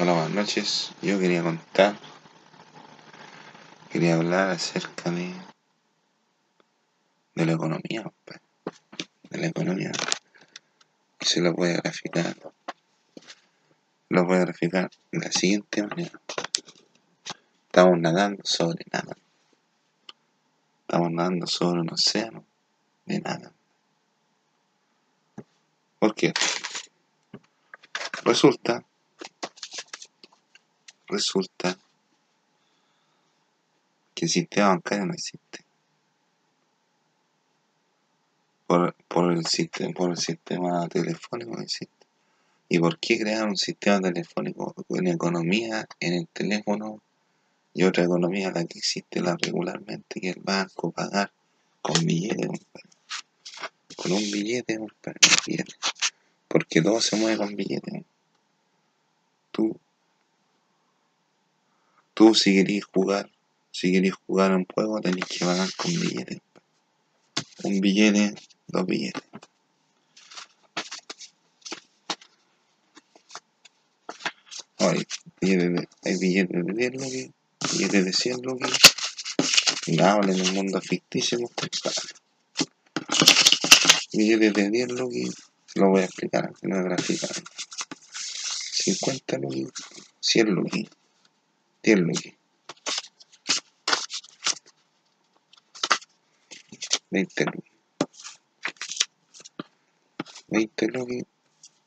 Hola, 0.00 0.12
buenas 0.12 0.30
noches. 0.30 0.92
Yo 1.02 1.18
quería 1.18 1.42
contar, 1.42 1.98
quería 3.90 4.14
hablar 4.14 4.50
acerca 4.50 5.10
de, 5.10 5.34
de 7.34 7.44
la 7.44 7.52
economía, 7.54 8.04
compadre. 8.04 8.40
de 9.30 9.38
la 9.38 9.46
economía. 9.48 9.90
Y 11.20 11.24
se 11.24 11.40
lo 11.40 11.50
a 11.50 11.66
graficar. 11.82 12.36
Lo 14.08 14.20
a 14.20 14.38
graficar 14.38 14.88
de 15.10 15.18
la 15.18 15.32
siguiente 15.32 15.82
manera. 15.82 16.20
Estamos 17.66 17.98
nadando 17.98 18.42
sobre 18.44 18.84
nada. 18.92 19.16
Estamos 20.82 21.10
nadando 21.10 21.46
sobre 21.48 21.80
un 21.80 21.92
océano 21.92 22.44
de 23.04 23.18
nada. 23.18 23.52
¿Por 25.98 26.14
qué? 26.14 26.32
Resulta, 28.22 28.84
resulta 31.08 31.78
que 34.14 34.24
el 34.24 34.30
sistema 34.30 34.68
bancario 34.68 35.06
no 35.06 35.14
existe. 35.14 35.64
Por, 38.66 38.94
por, 39.08 39.32
el, 39.32 39.46
sistema, 39.46 39.92
por 39.94 40.10
el 40.10 40.16
sistema 40.16 40.88
telefónico 40.88 41.52
no 41.52 41.62
existe. 41.62 42.06
¿Y 42.68 42.78
por 42.78 42.98
qué 42.98 43.18
crear 43.18 43.48
un 43.48 43.56
sistema 43.56 44.00
telefónico 44.00 44.74
con 44.86 45.06
economía 45.06 45.86
en 46.00 46.12
el 46.12 46.28
teléfono 46.28 47.00
y 47.72 47.84
otra 47.84 48.04
economía 48.04 48.50
la 48.50 48.64
que 48.64 48.78
existe 48.78 49.20
la 49.20 49.36
regularmente 49.40 50.20
que 50.20 50.30
el 50.30 50.40
banco 50.40 50.90
pagar 50.90 51.32
con 51.80 52.04
billetes, 52.04 52.50
con 53.96 54.12
un 54.12 54.18
billete, 54.18 54.78
un 54.78 54.90
billete. 55.46 55.74
Porque 56.48 56.82
todo 56.82 57.00
se 57.00 57.16
mueve 57.16 57.36
con 57.38 57.54
billetes. 57.54 58.02
Tú, 59.52 59.78
tú 62.18 62.34
si 62.34 62.52
querés 62.52 62.84
jugar, 62.84 63.30
si 63.70 63.92
querés 63.92 64.14
jugar 64.26 64.52
un 64.52 64.66
juego 64.66 65.00
tenés 65.00 65.24
que 65.26 65.44
pagar 65.44 65.72
con 65.76 65.92
billetes. 65.92 66.40
Un 67.62 67.80
billete, 67.80 68.34
dos 68.66 68.86
billetes. 68.86 69.22
Hay 74.78 75.04
billetes 75.40 75.72
de, 75.74 75.88
hay 76.02 76.18
billetes 76.18 76.66
de 76.66 76.72
10 76.74 76.92
lucas, 76.94 77.30
billetes 77.72 78.04
de 78.04 78.12
100 78.12 78.42
lucas. 78.42 78.72
Hablan 80.02 80.30
en 80.34 80.40
un 80.40 80.54
mundo 80.54 80.80
ficticio, 80.80 81.38
compadre. 81.38 82.02
Billetes 84.12 84.54
de 84.54 84.70
10 84.70 84.88
lucas, 84.88 85.34
lo 85.76 85.90
voy 85.90 86.00
a 86.00 86.06
explicar 86.06 86.52
una 86.62 86.82
gráfica. 86.82 87.28
50 88.72 89.38
lucas, 89.38 89.84
100 90.18 90.46
lucas, 90.48 90.97
10 91.82 91.98
lucas. 92.00 92.34
20 97.10 97.44
lucas. 97.44 97.70
20 100.48 100.86
lucas, 100.88 101.26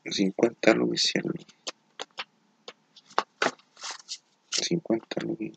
50 0.05 0.73
lucas, 0.73 1.01
100 1.01 1.23
lucas. 1.23 1.61
50 4.51 5.25
lucas, 5.25 5.51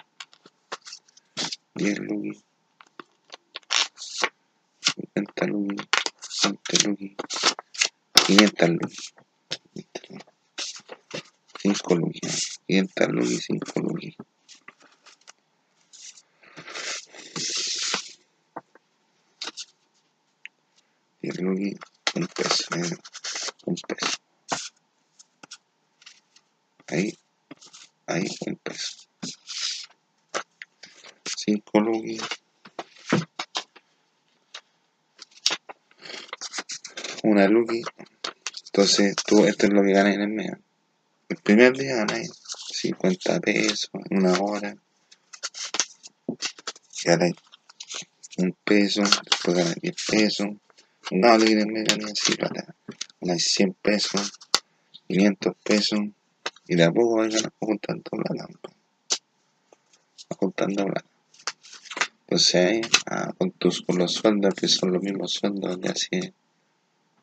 10 1.74 1.98
lucas, 2.00 2.44
50 4.80 5.46
lucas, 5.46 5.86
20 6.42 6.88
lucas, 6.88 7.56
500 8.26 8.68
lucas, 8.70 9.14
5 11.64 11.94
lucas, 11.94 12.60
500 12.66 13.08
lucas 13.08 13.30
y 13.30 13.40
5 13.40 13.80
lucas. 13.80 14.14
Diez 21.22 21.40
lucas, 21.40 21.80
un 22.16 22.26
peso, 22.26 22.64
eh, 22.76 22.96
un 23.64 23.74
peso. 23.76 24.18
Ahí, 26.88 27.18
ahí, 28.08 28.26
un 28.46 28.56
peso. 28.56 29.08
5 31.24 31.80
lucas. 31.80 32.28
Una 37.22 37.48
lucky. 37.48 37.80
Entonces, 38.66 39.16
tú, 39.16 39.46
esto 39.46 39.64
es 39.64 39.72
lo 39.72 39.82
que 39.82 39.92
ganas 39.92 40.14
en 40.14 40.20
el 40.20 40.28
mes. 40.28 40.52
El 41.26 41.38
primer 41.38 41.74
día 41.74 41.96
ganas 41.96 42.28
50 42.72 43.40
pesos, 43.40 43.90
una 44.10 44.38
hora. 44.40 44.76
Ganas 47.02 47.32
un 48.36 48.54
peso, 48.62 49.02
después 49.02 49.56
ganas 49.56 49.74
10 49.76 49.94
pesos. 50.06 50.46
No, 51.10 51.38
lo 51.38 51.44
que 51.44 51.52
en 51.52 51.60
el 51.60 51.66
mes 51.68 51.84
ganas 51.84 52.12
así, 52.12 52.34
plata. 52.36 52.74
Ganas 53.22 53.42
100 53.42 53.74
pesos, 53.74 54.32
500 55.08 55.54
pesos. 55.64 56.00
Y 56.66 56.76
de 56.76 56.84
a 56.84 56.92
poco 56.92 57.16
ganando 57.16 57.50
juntando 57.58 58.02
plata. 58.10 58.48
Juntando 60.28 60.84
plata. 60.84 61.10
Entonces 62.20 62.54
ahí, 62.54 62.80
ah, 63.06 63.32
con, 63.38 63.50
tus, 63.52 63.82
con 63.82 63.96
los 63.96 64.12
sueldos 64.12 64.54
que 64.54 64.68
son 64.68 64.92
los 64.92 65.02
mismos 65.02 65.32
sueldos 65.32 65.80
de 65.80 65.88
hace, 65.88 66.34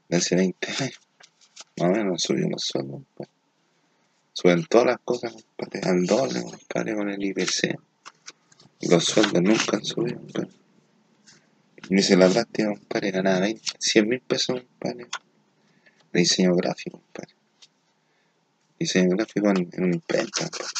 de 0.09 0.17
hace 0.17 0.35
20 0.35 0.67
años, 0.79 1.00
más 1.78 1.90
o 1.90 1.91
menos 1.91 2.22
subió 2.22 2.47
los 2.50 2.63
sueldos. 2.63 3.01
Pues. 3.16 3.29
Suben 4.34 4.66
todas 4.66 4.88
las 4.88 5.00
cosas, 5.03 5.34
compadre, 5.34 5.81
al 5.90 6.06
doble, 6.06 6.42
compadre, 6.42 6.96
con 6.96 7.09
el 7.09 7.24
IPC. 7.24 7.78
Los 8.90 9.06
sueldos 9.06 9.42
nunca 9.42 9.78
han 9.78 9.86
subido, 9.86 10.19
compadre. 10.19 10.50
Y 11.90 11.96
dice 11.96 12.16
la 12.16 12.30
práctica, 12.30 12.70
compadre, 12.70 13.12
ganaba 13.12 13.40
20, 13.41 13.62
100 13.78 14.08
mil 14.08 14.22
pesos, 14.22 14.62
compadre, 14.62 15.08
de 16.14 16.20
diseño 16.20 16.56
gráfico, 16.56 17.00
compadre. 17.00 17.36
Diseño 18.80 19.16
gráfico 19.16 19.50
en, 19.50 19.70
en 19.72 19.84
una 19.84 19.96
imprenta, 19.96 20.50
compadre. 20.50 20.74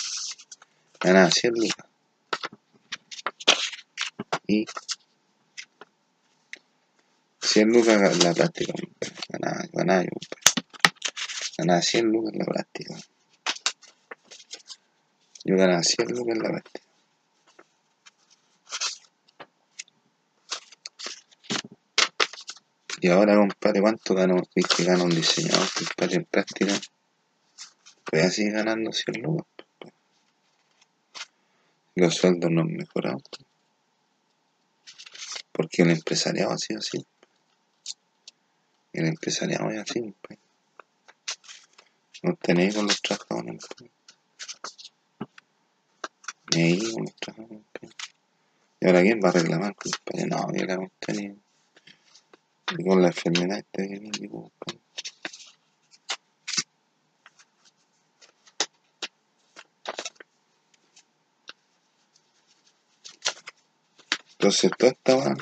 Ganaba 1.00 1.32
100 1.32 1.54
lucas 1.54 1.92
y 4.52 4.66
100 7.42 7.70
lucas 7.70 8.24
la 8.24 8.34
práctica, 8.34 8.74
ganaba, 9.30 9.66
ganaba 9.72 10.04
yo, 10.04 10.10
ganaba 11.58 11.82
100 11.82 12.06
lucas 12.06 12.34
la 12.36 12.46
práctica. 12.46 12.96
Yo 15.44 15.56
ganaba 15.56 15.84
100 15.84 16.08
lucas 16.10 16.36
en 16.36 16.44
la 16.44 16.50
práctica. 16.50 16.86
Y 23.02 23.08
ahora, 23.10 23.36
compadre, 23.36 23.82
¿cuánto 23.82 24.14
ganó? 24.14 24.44
que 24.54 24.84
gana 24.84 25.04
un 25.04 25.10
diseñador, 25.10 25.68
compadre, 25.74 26.16
en 26.18 26.26
práctica? 26.26 26.74
Pues 28.06 28.26
así 28.26 28.50
ganando 28.50 28.92
100 28.92 29.22
lucas. 29.24 29.48
Los 31.96 32.16
sueldos 32.16 32.52
no 32.52 32.62
han 32.62 32.74
mejorado 32.74 33.18
porque 35.52 35.84
el 35.84 35.92
empresariado 35.92 36.52
ha 36.52 36.58
sido 36.58 36.80
así. 36.80 37.06
El 38.94 39.06
empresariado 39.06 39.70
es 39.70 39.80
así, 39.80 40.14
pues. 40.22 40.40
No 42.24 42.36
tenéis 42.36 42.76
con 42.76 42.88
los 42.88 43.02
trabajadores. 43.02 43.68
Ahí. 46.54 46.82
¿Y 48.80 48.88
ahora 48.88 49.02
quién 49.02 49.22
va 49.24 49.30
a 49.30 49.34
reclamar, 49.34 49.76
compadre? 49.76 50.28
No, 50.28 50.54
yo 50.54 50.66
la 50.66 50.90
tenido. 51.00 51.36
Y 52.78 52.84
con 52.84 53.02
la 53.02 53.08
enfermedad 53.10 53.60
esta 53.60 53.88
que 53.88 54.00
me 54.00 54.12
digo. 54.12 54.52
Entonces, 64.34 64.72
toda 64.78 64.92
esta 64.92 65.16
va, 65.16 65.36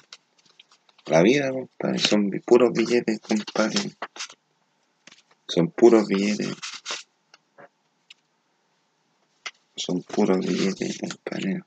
la 1.05 1.21
vida, 1.23 1.51
compadre, 1.51 1.99
son 1.99 2.29
puros 2.45 2.73
billetes, 2.73 3.19
compadre. 3.21 3.95
Son 5.47 5.71
puros 5.71 6.05
billetes. 6.07 6.53
Son 9.89 10.03
puros 10.03 10.45
billetes, 10.45 10.99
compadre. 10.99 11.63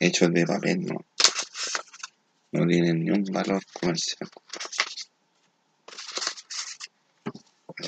Hechos 0.00 0.32
de 0.32 0.44
papel, 0.44 0.86
no. 0.86 1.04
No 2.50 2.66
tienen 2.66 3.04
ni 3.04 3.10
un 3.10 3.22
valor 3.26 3.64
comercial. 3.80 4.28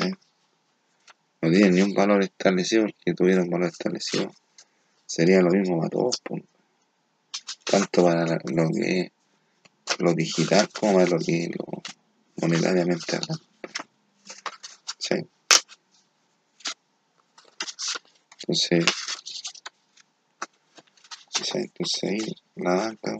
¿Eh? 0.02 0.12
No 1.42 1.50
tienen 1.50 1.74
ni 1.74 1.82
un 1.82 1.94
valor 1.94 2.22
establecido, 2.22 2.82
porque 2.84 3.14
tuviera 3.14 3.42
un 3.42 3.50
valor 3.50 3.70
establecido. 3.70 4.32
Sería 5.04 5.40
lo 5.40 5.50
mismo 5.50 5.78
para 5.78 5.90
todos, 5.90 6.20
pues 6.22 6.44
tanto 7.64 8.04
para 8.04 8.38
lo 8.44 8.68
que 8.70 9.10
lo 9.98 10.14
digital 10.14 10.68
como 10.68 10.94
para 10.94 11.06
lo 11.06 11.18
que 11.18 11.50
lo 11.58 11.82
monetariamente 12.36 13.16
hablando. 13.16 13.44
¿Sí? 14.96 15.16
Entonces, 18.42 19.07
entonces 21.54 22.04
ahí 22.04 22.18
la 22.56 22.74
banca. 22.74 23.16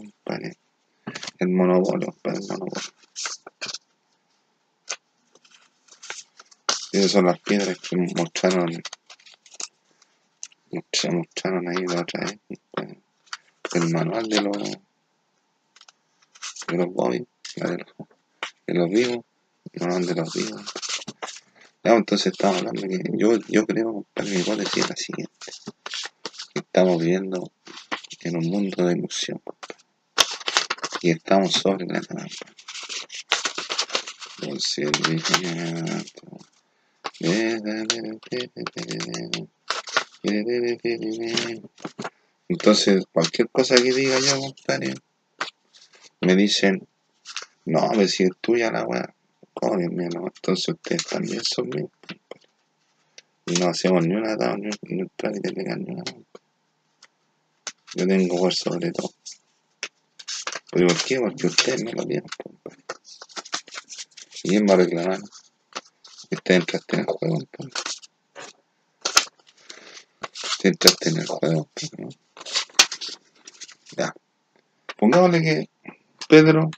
El 1.39 1.49
monopolio, 1.49 2.13
compadre, 2.13 2.39
el 2.41 2.49
monopolio. 2.49 2.93
Esas 6.93 7.11
son 7.11 7.27
las 7.27 7.39
piedras 7.41 7.79
que 7.79 7.97
mostraron, 7.97 8.83
mostraron 11.13 11.69
ahí 11.69 11.85
la 11.87 12.01
otra 12.01 12.25
vez, 12.25 12.39
compadre. 12.49 13.01
El 13.75 13.91
manual 13.91 14.29
de 14.29 14.41
los, 14.41 14.59
de 16.69 16.77
los 16.77 16.93
bobbies, 16.93 17.27
de 17.57 17.79
los, 17.79 18.09
de 18.67 18.75
los 18.75 18.89
vivos, 18.89 19.25
el 19.73 19.81
manual 19.83 20.07
de 20.07 20.15
los 20.15 20.33
vivos. 20.33 20.63
Ya, 21.85 21.95
entonces 21.95 22.33
estamos 22.33 22.59
hablando 22.59 22.83
que 22.83 22.99
yo, 23.15 23.39
yo 23.49 23.67
creo, 23.67 23.93
compadre, 23.93 24.31
mi 24.31 24.41
hipótesis 24.41 24.83
es 24.83 24.91
la 24.91 24.97
siguiente. 24.97 25.53
Estamos 26.55 26.99
viviendo 26.99 27.53
en 28.21 28.37
un 28.37 28.47
mundo 28.47 28.87
de 28.87 28.95
ilusión. 28.95 29.41
Y 31.03 31.11
estamos 31.11 31.53
sobre 31.53 31.87
la 31.87 32.01
trampa. 32.01 32.47
Entonces, 42.49 43.05
cualquier 43.13 43.49
cosa 43.51 43.75
que 43.77 43.93
diga 43.93 44.19
yo, 44.21 44.41
compadre, 44.41 44.95
me 46.21 46.35
dicen, 46.35 46.87
no, 47.65 47.91
ver 47.91 48.09
si 48.09 48.25
es 48.25 48.31
tuya 48.41 48.71
la 48.71 48.85
weá, 48.85 49.15
códenme, 49.53 50.09
no, 50.09 50.27
entonces 50.27 50.69
ustedes 50.69 51.05
también 51.05 51.43
son 51.45 51.69
míos, 51.69 51.91
no 53.59 53.69
hacemos 53.69 54.07
ni 54.07 54.15
una 54.15 54.37
ni 54.37 54.69
un, 54.69 54.79
ni 54.87 55.03
una. 55.93 56.05
Yo 57.99 58.07
tengo 58.07 58.39
por 58.39 58.55
sobre 58.55 58.93
todo. 58.93 59.13
¿Pero 60.71 60.87
por 60.87 61.03
qué? 61.03 61.19
Porque 61.19 61.49
ustedes 61.49 61.83
me 61.83 61.91
lo 61.91 62.05
compadre. 62.05 62.85
¿Y 64.45 64.51
quién 64.51 64.67
va 64.69 64.75
a 64.75 64.77
reclamar? 64.77 65.19
Ustedes 66.31 66.61
entraste 66.61 66.95
en 66.95 67.01
el 67.01 67.07
juego, 67.07 67.35
compadre. 67.35 67.73
Ustedes 70.33 70.73
entraste 70.73 71.09
en 71.09 71.17
el 71.17 71.27
juego, 71.27 71.71
compadre, 71.75 71.91
¿no? 71.99 72.09
Ya. 73.97 74.15
Pongámosle 74.97 75.43
que 75.43 75.71
Pedro. 76.29 76.71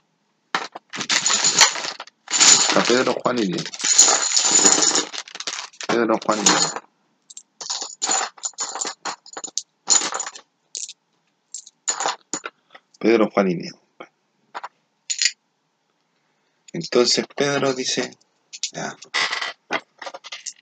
A 2.75 2.83
Pedro, 2.83 3.13
Juan 3.21 3.37
y 3.37 3.45
Diego. 3.45 3.63
Pedro, 5.87 6.19
Juan. 6.25 6.39
Pedro, 13.01 13.31
Juan. 13.31 13.49
Entonces 16.71 17.25
Pedro 17.35 17.73
dice, 17.73 18.15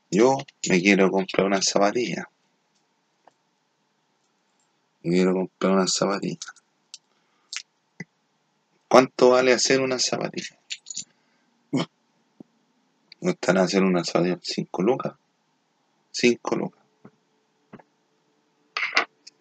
yo 0.09 0.38
me 0.69 0.81
quiero 0.81 1.12
comprar 1.12 1.47
una 1.47 1.62
zapatilla. 1.62 2.30
Me 5.03 5.12
quiero 5.12 5.33
comprar 5.33 5.74
una 5.74 5.88
zapatilla. 5.88 6.39
¿Cuánto 8.88 9.31
vale 9.31 9.51
hacer 9.51 9.81
una 9.81 10.00
zapatilla? 10.00 10.57
¿No 13.19 13.31
están 13.31 13.57
hacer 13.57 13.83
una 13.83 14.06
zapatilla? 14.06 14.39
¿Cinco 14.41 14.81
lucas? 14.81 15.13
Cinco 16.09 16.56
lucas. 16.56 16.81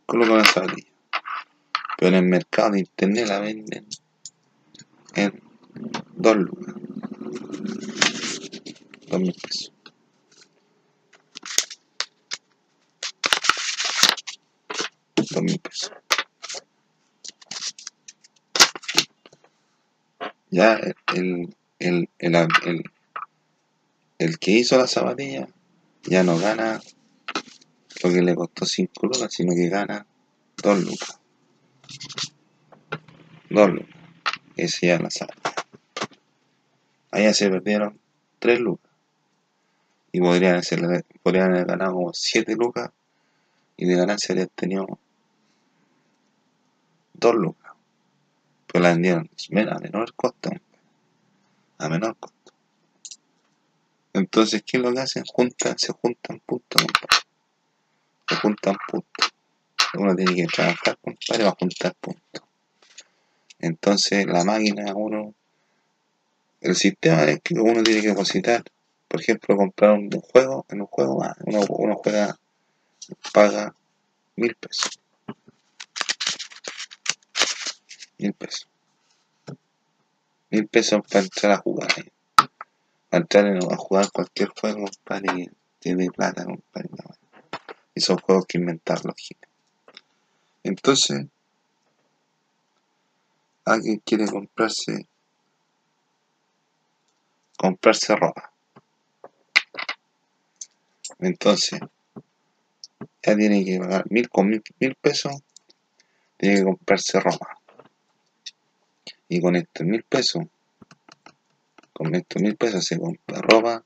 Cinco 0.00 0.16
lucas 0.16 0.30
una 0.32 0.44
zapatilla. 0.44 0.97
Pero 1.98 2.16
en 2.16 2.22
el 2.22 2.30
mercado 2.30 2.70
de 2.70 2.78
internet 2.78 3.26
la 3.26 3.40
venden 3.40 3.84
en 5.16 5.42
dos 6.14 6.36
lucas. 6.36 6.74
Dos 9.08 9.20
mil 9.20 9.34
pesos. 9.34 9.72
Dos 15.16 15.42
mil 15.42 15.58
pesos. 15.58 15.92
Ya 20.50 20.74
el, 21.16 21.56
el, 21.80 22.08
el, 22.20 22.32
el, 22.64 22.84
el 24.18 24.38
que 24.38 24.50
hizo 24.52 24.78
la 24.78 24.86
zapatilla 24.86 25.48
ya 26.04 26.22
no 26.22 26.38
gana 26.38 26.80
lo 28.04 28.10
que 28.10 28.22
le 28.22 28.36
costó 28.36 28.64
5 28.64 29.06
lucas, 29.06 29.32
sino 29.32 29.52
que 29.52 29.68
gana 29.68 30.06
2 30.62 30.84
lucas. 30.84 31.18
2 33.50 33.70
lucas. 33.70 33.96
Ese 34.56 34.88
ya 34.88 34.98
la 34.98 35.10
sabe. 35.10 35.32
Allá 37.10 37.32
se 37.32 37.48
perdieron 37.48 37.98
3 38.38 38.60
lucas. 38.60 38.90
Y 40.12 40.20
podrían, 40.20 40.62
podrían 41.22 41.52
haber 41.52 41.66
ganado 41.66 41.94
como 41.94 42.12
7 42.12 42.54
lucas 42.56 42.90
y 43.76 43.86
de 43.86 43.94
ganancia 43.94 44.32
habrían 44.32 44.48
tenido 44.54 44.98
2 47.14 47.34
lucas. 47.34 47.72
Pero 48.66 48.82
la 48.82 48.90
vendieron 48.90 49.30
a 49.70 49.78
menor 49.78 50.14
costo. 50.14 50.50
A 51.78 51.88
menor 51.88 52.16
costo. 52.18 52.52
Entonces, 54.12 54.62
¿qué 54.64 54.78
es 54.78 54.82
lo 54.82 54.92
que 54.92 55.00
hacen? 55.00 55.24
Juntan, 55.24 55.78
se 55.78 55.92
juntan 55.92 56.40
puntos. 56.44 56.82
Se 58.28 58.36
juntan 58.36 58.76
puntos. 58.90 59.32
Uno 59.94 60.14
tiene 60.14 60.34
que 60.34 60.46
trabajar, 60.46 60.98
compadre, 61.00 61.44
para 61.44 61.56
juntar 61.58 61.94
puntos. 61.94 62.42
Entonces, 63.58 64.26
la 64.26 64.44
máquina, 64.44 64.94
uno. 64.94 65.34
El 66.60 66.74
sistema 66.74 67.24
es 67.24 67.40
que 67.42 67.54
uno 67.54 67.82
tiene 67.82 68.02
que 68.02 68.08
depositar. 68.08 68.62
Por 69.08 69.20
ejemplo, 69.20 69.56
comprar 69.56 69.92
un 69.92 70.10
juego, 70.10 70.66
en 70.68 70.80
un 70.82 70.86
juego, 70.86 71.24
uno, 71.46 71.96
juega, 71.96 72.36
paga 73.32 73.74
mil 74.36 74.54
pesos. 74.56 75.00
Mil 78.18 78.34
pesos. 78.34 78.68
Mil 80.50 80.68
pesos 80.68 81.00
para 81.08 81.24
entrar 81.24 81.52
a 81.52 81.56
jugar. 81.58 81.88
ahí. 81.96 82.12
Para 83.08 83.22
entrar 83.22 83.46
en- 83.46 83.72
a 83.72 83.76
jugar 83.76 84.10
cualquier 84.12 84.50
juego, 84.50 84.84
compadre, 84.84 85.50
tiene 85.78 86.10
plata, 86.10 86.44
compadre. 86.44 86.90
Y 87.94 88.00
son 88.00 88.18
juegos 88.18 88.44
que 88.46 88.58
inventar 88.58 89.00
giles. 89.16 89.47
Entonces, 90.68 91.24
alguien 93.64 94.02
quiere 94.04 94.26
comprarse, 94.26 95.08
comprarse 97.56 98.14
ropa. 98.14 98.52
Entonces, 101.20 101.80
ya 103.22 103.34
tiene 103.34 103.64
que 103.64 103.78
pagar 103.78 104.04
mil 104.10 104.28
con 104.28 104.50
mil, 104.50 104.62
mil 104.78 104.94
pesos, 104.96 105.32
tiene 106.36 106.56
que 106.56 106.64
comprarse 106.64 107.18
ropa. 107.18 107.58
Y 109.30 109.40
con 109.40 109.56
estos 109.56 109.86
mil 109.86 110.02
pesos, 110.02 110.42
con 111.94 112.14
estos 112.14 112.42
mil 112.42 112.56
pesos 112.58 112.84
se 112.84 112.98
compra 112.98 113.40
ropa, 113.40 113.84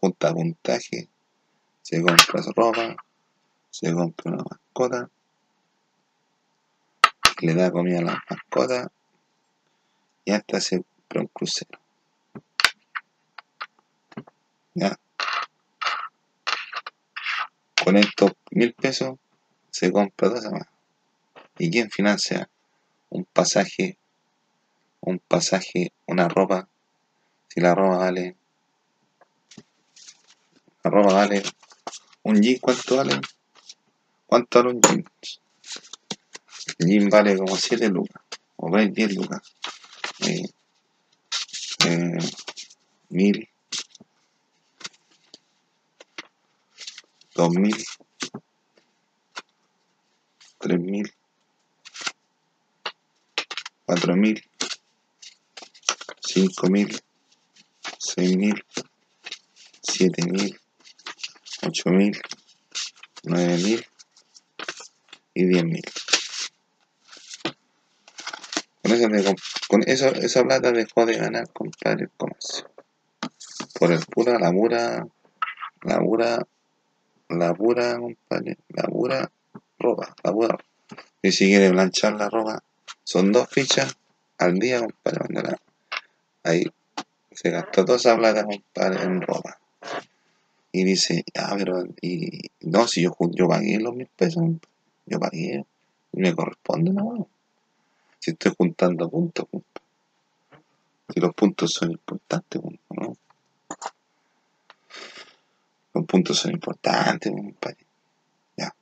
junta 0.00 0.32
puntaje, 0.32 1.08
se 1.82 2.00
compra 2.00 2.42
ropa, 2.54 2.96
se 3.70 3.92
compra 3.92 4.32
una 4.32 4.44
mascota, 4.44 5.10
le 7.40 7.54
da 7.54 7.70
comida 7.70 7.98
a 7.98 8.02
la 8.02 8.24
mascota 8.28 8.92
y 10.24 10.32
hasta 10.32 10.60
se 10.60 10.82
compra 10.82 11.20
un 11.22 11.26
crucero. 11.28 11.78
¿Ya? 14.74 14.98
Con 17.82 17.96
estos 17.96 18.32
mil 18.50 18.74
pesos 18.74 19.18
se 19.70 19.90
compra 19.90 20.28
esa 20.36 20.50
más. 20.50 20.66
¿Y 21.58 21.70
quién 21.70 21.90
financia 21.90 22.48
un 23.08 23.24
pasaje, 23.24 23.98
un 25.00 25.18
pasaje, 25.18 25.92
una 26.06 26.28
ropa? 26.28 26.68
Si 27.48 27.60
la 27.60 27.74
ropa 27.74 27.98
vale, 27.98 28.36
la 30.84 30.90
ropa 30.90 31.14
vale, 31.14 31.42
un 32.22 32.40
jean, 32.40 32.58
¿cuánto 32.60 32.96
vale? 32.96 33.20
¿Cuánto 34.26 34.58
vale 34.58 34.74
un 34.74 34.80
jean? 34.80 35.04
Jean 36.78 37.08
vale 37.08 37.36
como 37.36 37.56
7 37.56 37.88
lucas, 37.88 38.22
o 38.56 38.70
20, 38.70 38.94
10 38.94 39.16
lucas. 39.16 39.42
Eh, 40.20 40.44
eh, 41.86 42.18
mil, 43.08 43.48
dos 47.34 47.50
mil, 47.50 47.84
tres 50.58 50.80
mil, 50.80 51.12
cuatro 53.86 54.14
mil, 54.16 54.44
cinco 56.20 56.68
mil, 56.68 57.02
seis 57.98 58.36
mil, 58.36 58.64
siete 59.82 60.26
mil, 60.26 60.60
ocho 61.62 61.90
mil, 61.90 62.20
9.000 63.22 63.86
y 65.34 65.44
10.000. 65.44 66.09
Con 69.68 69.82
eso, 69.86 70.08
esa 70.08 70.42
plata 70.42 70.72
dejó 70.72 71.06
de 71.06 71.16
ganar, 71.16 71.48
compadre, 71.52 72.04
el 72.04 72.10
comercio. 72.16 72.68
Por 73.78 73.92
el 73.92 74.00
pura, 74.00 74.38
la 74.38 74.50
pura, 74.50 75.06
la 77.28 77.54
pura, 77.54 77.98
compadre, 77.98 78.58
la 78.68 78.82
pura 78.84 79.30
ropa, 79.78 80.14
la 80.24 80.32
pura 80.32 80.48
ropa. 80.48 80.64
Y 81.22 81.30
si 81.30 81.46
quiere 81.46 81.70
planchar 81.70 82.14
la 82.14 82.28
ropa, 82.28 82.64
son 83.04 83.30
dos 83.30 83.48
fichas 83.48 83.96
al 84.38 84.58
día, 84.58 84.80
compadre, 84.80 85.18
cuando 85.20 85.56
ahí 86.42 86.64
se 87.30 87.50
gastó 87.50 87.84
toda 87.84 87.98
esa 87.98 88.16
plata, 88.16 88.44
compadre, 88.44 89.04
en 89.04 89.20
ropa. 89.22 89.60
Y 90.72 90.84
dice, 90.84 91.24
ah, 91.36 91.54
pero, 91.56 91.84
y, 92.00 92.50
no, 92.60 92.88
si 92.88 93.02
yo, 93.02 93.16
yo 93.30 93.48
pagué 93.48 93.78
los 93.78 93.94
mil 93.94 94.08
pesos, 94.16 94.42
yo 95.06 95.20
pagué, 95.20 95.64
y 96.12 96.20
me 96.20 96.34
corresponde, 96.34 96.90
no, 96.92 97.28
si 98.20 98.32
estoy 98.32 98.54
juntando 98.56 99.08
puntos, 99.08 99.46
compadre. 99.50 99.86
si 101.12 101.20
los 101.20 101.34
puntos 101.34 101.72
son 101.72 101.90
importantes, 101.90 102.62
¿no? 102.90 103.16
Los 105.94 106.06
puntos 106.06 106.38
son 106.38 106.52
importantes, 106.52 107.32
compadre. 107.32 107.78
Ya. 108.56 108.72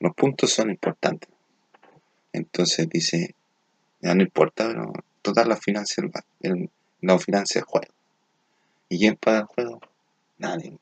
Los 0.00 0.14
puntos 0.14 0.50
son 0.50 0.70
importantes. 0.70 1.28
Entonces 2.32 2.88
dice, 2.88 3.34
ya 4.00 4.14
no 4.14 4.22
importa, 4.22 4.66
pero 4.66 4.92
total 5.22 5.50
la 5.50 5.56
financia 5.56 6.02
el- 6.40 6.70
la 7.02 7.18
financia 7.18 7.60
el 7.60 7.64
juego. 7.64 7.92
¿Y 8.88 8.98
quién 8.98 9.16
paga 9.16 9.40
el 9.40 9.44
juego? 9.46 9.80
Nadie. 10.38 10.78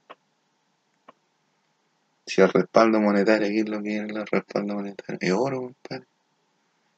Si 2.28 2.42
el 2.42 2.50
respaldo 2.50 3.00
monetario, 3.00 3.49
¿qué 3.49 3.61
es 3.61 3.68
lo 3.70 3.82
que 3.82 3.97
es 3.97 4.02
el 4.02 4.26
respaldo 4.26 4.75
monetario? 4.75 5.16
Es 5.18 5.32
oro, 5.32 5.62
compadre. 5.62 6.06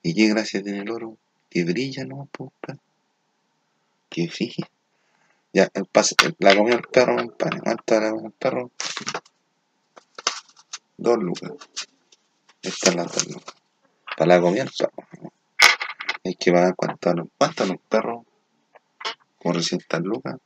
¿Y 0.02 0.12
qué 0.12 0.28
gracia 0.28 0.60
tiene 0.60 0.80
el 0.80 0.90
oro? 0.90 1.18
Que 1.48 1.62
brilla, 1.62 2.04
¿no, 2.04 2.28
compadre? 2.36 2.80
Que 4.08 4.26
fije. 4.28 4.64
Ya, 5.52 5.68
el 5.72 5.86
pase, 5.86 6.16
el- 6.24 6.34
la 6.40 6.56
comió 6.56 6.74
el 6.74 6.82
perro, 6.82 7.14
compadre. 7.16 7.60
¿Cuánto 7.60 8.00
la 8.00 8.10
comió 8.10 8.26
el 8.26 8.32
perro? 8.32 8.70
Dos 10.96 11.18
lucas. 11.18 11.52
Estas 12.62 12.96
las 12.96 13.06
dos 13.12 13.28
lucas. 13.28 13.54
Para 14.16 14.34
la 14.34 14.40
comida 14.40 14.64
el 14.64 14.70
perro. 14.76 15.32
Hay 16.24 16.34
que 16.34 16.50
pagar 16.50 16.74
cuánto 16.74 17.10
a 17.10 17.14
cuánto 17.38 17.66
los 17.66 17.76
perros. 17.88 18.26
Como 19.38 19.54
300 19.54 20.00
lucas. 20.00 20.36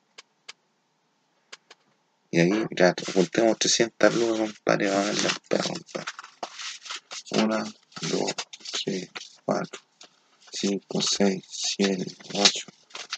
Y 2.34 2.40
ahí 2.40 2.66
ya 2.76 2.92
juntemos 3.14 3.56
300 3.60 4.12
lucas, 4.16 4.38
compadre, 4.40 4.88
para 4.88 4.96
pagarle 4.96 5.28
al 5.28 5.40
perro, 5.48 5.68
compadre. 5.68 6.12
Una, 7.30 7.74
dos, 8.10 8.34
tres, 8.82 9.08
cuatro, 9.44 9.80
cinco, 10.50 11.00
seis, 11.00 11.44
siete, 11.48 12.04
ocho, 12.32 12.66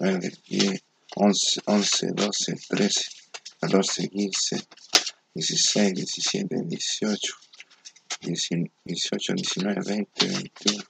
nueve, 0.01 0.31
diez, 0.47 0.83
once, 1.15 1.63
once, 1.65 2.09
doce, 2.13 2.57
trece, 2.69 3.05
catorce, 3.59 4.07
quince, 4.11 4.63
dieciséis, 5.33 5.95
diecisiete, 5.95 6.57
dieciocho, 6.67 7.37
dieciocho, 8.21 9.33
diecinueve, 9.33 9.81
veinte, 9.83 10.27
veintiuno, 10.27 10.85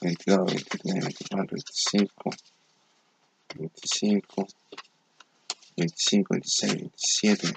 veintidós, 0.00 0.54
veintitrés, 0.54 1.04
veinticuatro, 1.04 1.54
veinticinco, 1.54 2.30
veinticinco, 3.56 4.48
veinticinco, 5.78 6.34
veintiséis, 6.34 6.74
veintisiete, 6.74 7.52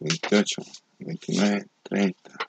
veintiocho, 0.00 0.62
veintinueve, 0.98 1.66
treinta. 1.82 2.48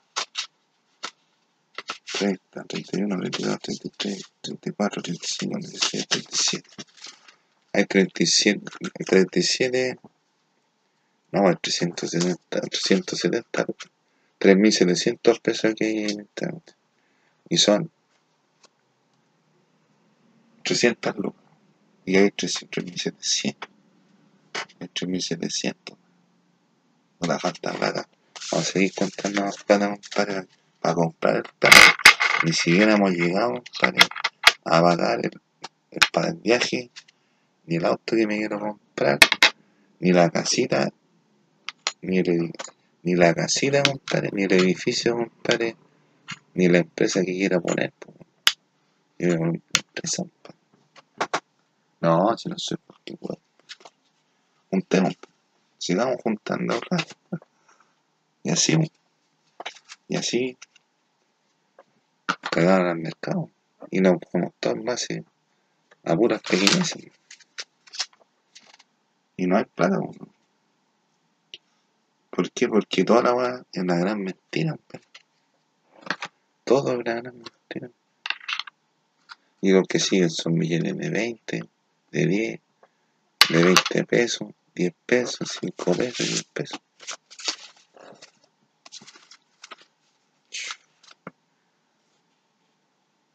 30, 2.20 2.64
31, 2.64 3.18
32, 3.18 3.58
33, 3.60 4.22
34, 4.42 5.02
35, 5.02 5.58
36, 5.60 6.06
37. 6.08 6.70
Hay 7.72 7.86
37, 7.86 8.60
hay 8.82 9.04
37, 9.06 9.98
no, 11.32 11.48
hay 11.48 11.54
370, 11.62 12.60
370, 12.60 13.66
3.700 14.38 15.40
pesos 15.40 15.74
que 15.74 15.84
hay 15.86 15.98
en 16.10 16.20
esta 16.20 16.50
cuenta. 16.50 16.76
Y 17.48 17.56
son 17.56 17.90
300 20.64 21.16
lucas. 21.16 21.42
Y 22.04 22.16
hay 22.16 22.28
3.700. 22.28 23.69
3.700. 24.78 25.96
No 27.20 27.28
la 27.28 27.38
falta 27.38 27.72
plata. 27.72 28.08
Vamos 28.50 28.68
a 28.68 28.72
seguir 28.72 28.92
contando 28.94 29.42
más 29.42 29.56
plata, 29.64 29.88
compadre, 29.88 30.48
para 30.80 30.94
comprar 30.94 31.36
el 31.36 31.42
perro. 31.58 31.76
Ni 32.44 32.52
siquiera 32.52 32.94
hemos 32.94 33.10
llegado, 33.12 33.52
compadre, 33.52 33.98
a 34.64 34.82
pagar 34.82 35.18
el, 35.24 35.40
el 35.90 36.00
para 36.12 36.28
el 36.28 36.36
viaje, 36.36 36.90
ni 37.66 37.76
el 37.76 37.84
auto 37.84 38.16
que 38.16 38.26
me 38.26 38.38
quiero 38.38 38.58
comprar, 38.58 39.18
ni 40.00 40.12
la 40.12 40.30
casita, 40.30 40.90
ni, 42.02 42.18
el, 42.18 42.52
ni 43.02 43.14
la 43.14 43.34
casita, 43.34 43.82
compadre, 43.82 44.30
ni 44.32 44.44
el 44.44 44.52
edificio, 44.52 45.16
compadre, 45.16 45.76
ni 46.54 46.68
la 46.68 46.78
empresa 46.78 47.20
que 47.20 47.32
quiera 47.32 47.60
poner. 47.60 47.92
una. 49.18 49.60
No, 52.00 52.36
si 52.38 52.48
no 52.48 52.58
soy 52.58 52.78
puedo. 53.20 53.38
Juntemos, 54.70 55.16
sigamos 55.78 56.16
juntando 56.22 56.78
plata. 56.80 57.16
Y 58.42 58.50
así, 58.50 58.76
y 60.08 60.16
así, 60.16 60.56
cagaron 62.50 62.88
al 62.88 62.98
mercado. 62.98 63.50
Y 63.90 64.00
nos 64.00 64.18
todos 64.60 64.76
en 64.76 64.84
base 64.84 65.24
a 66.04 66.16
puras 66.16 66.40
pequeñeces. 66.42 67.06
Y 69.36 69.46
no 69.46 69.56
hay 69.56 69.64
plata, 69.64 69.98
po. 69.98 70.12
¿Por 72.30 72.50
qué? 72.52 72.68
Porque 72.68 73.04
toda 73.04 73.22
la 73.22 73.34
weá 73.34 73.64
es 73.72 73.82
una 73.82 73.96
gran 73.96 74.22
mentira, 74.22 74.72
compadre. 74.72 75.06
Todo 76.64 76.92
es 76.92 76.98
una 76.98 77.14
gran 77.14 77.36
mentira. 77.36 77.90
Y 79.60 79.72
los 79.72 79.86
que 79.86 79.98
siguen 79.98 80.30
son 80.30 80.54
millones 80.54 80.96
de 80.96 81.10
20, 81.10 81.64
de 82.12 82.26
10, 82.26 82.60
de 83.50 83.62
20 83.62 84.04
pesos, 84.04 84.48
10 84.74 84.94
pesos, 85.06 85.58
5 85.60 85.92
pesos, 85.92 86.26
10 86.28 86.44
pesos. 86.52 86.80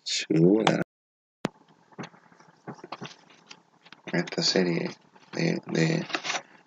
Chuta. 0.04 0.82
Esta 4.12 4.44
serie 4.44 4.90
de, 5.34 5.62
de, 5.68 6.08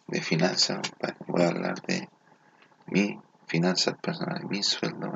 de 0.07 0.23
finanzas, 0.23 0.81
compadre, 0.89 1.17
voy 1.27 1.43
a 1.43 1.49
hablar 1.49 1.83
de 1.83 2.09
mi 2.87 3.19
finanzas 3.47 3.97
personales, 4.01 4.45
mi 4.45 4.63
sueldo. 4.63 5.11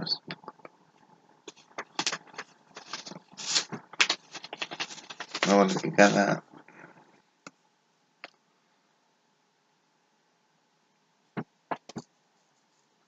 No, 5.47 5.69
porque 5.69 5.93
cada, 5.93 6.43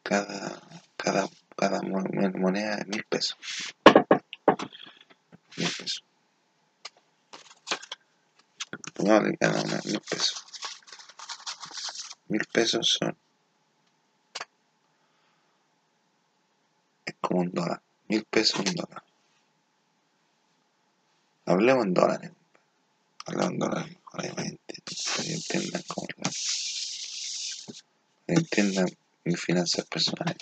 cada, 0.05 0.61
cada, 0.97 1.29
cada 1.57 1.81
mo- 1.83 2.05
mo- 2.13 2.39
moneda 2.39 2.75
es 2.77 2.87
mil 2.87 3.05
pesos. 3.05 3.37
Mil 5.57 5.69
pesos. 5.79 6.05
Pongamos 8.95 9.31
que 9.31 9.37
cada 9.39 9.63
una 9.63 9.81
mil 9.85 10.01
pesos. 10.01 10.45
Mil 12.29 12.45
pesos 12.53 12.97
son. 12.99 13.17
Es 17.07 17.15
como 17.21 17.41
un 17.41 17.51
dólar. 17.53 17.83
Mil 18.09 18.25
pesos 18.25 18.61
un 18.61 18.75
dólar. 18.75 19.03
Hablemos 21.47 21.85
en 21.87 21.95
dólares. 21.95 22.31
Hablemos 23.27 23.53
en 23.53 23.59
dólares. 23.59 23.97
Para 24.13 24.33
que 24.33 24.59
entiendan 25.33 25.83
cómo 25.89 26.07
es 26.09 26.17
la. 28.27 28.35
Entiendan 28.37 28.87
mis 29.25 29.41
finanzas 29.41 29.85
personales. 29.87 30.37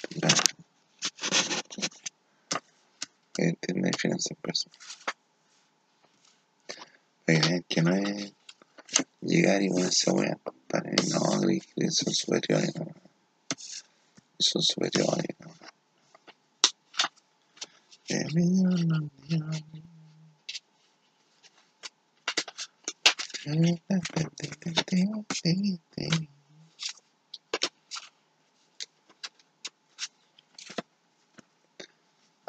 entiendan 3.36 3.90
mis 3.90 3.96
finanzas 3.96 4.36
personales. 4.40 4.80
Que 7.26 7.32
vean 7.38 7.64
que 7.68 7.82
no 7.82 7.94
es 7.94 8.32
llegar 9.20 9.62
y 9.62 9.68
ponerse 9.68 10.10
a 10.10 10.36
compadre. 10.36 10.96
No, 11.08 11.20
son 11.90 12.14
superiores, 12.14 12.74
no. 12.76 12.86
Son 14.38 14.62
superiores, 14.62 15.36
no. 15.38 15.52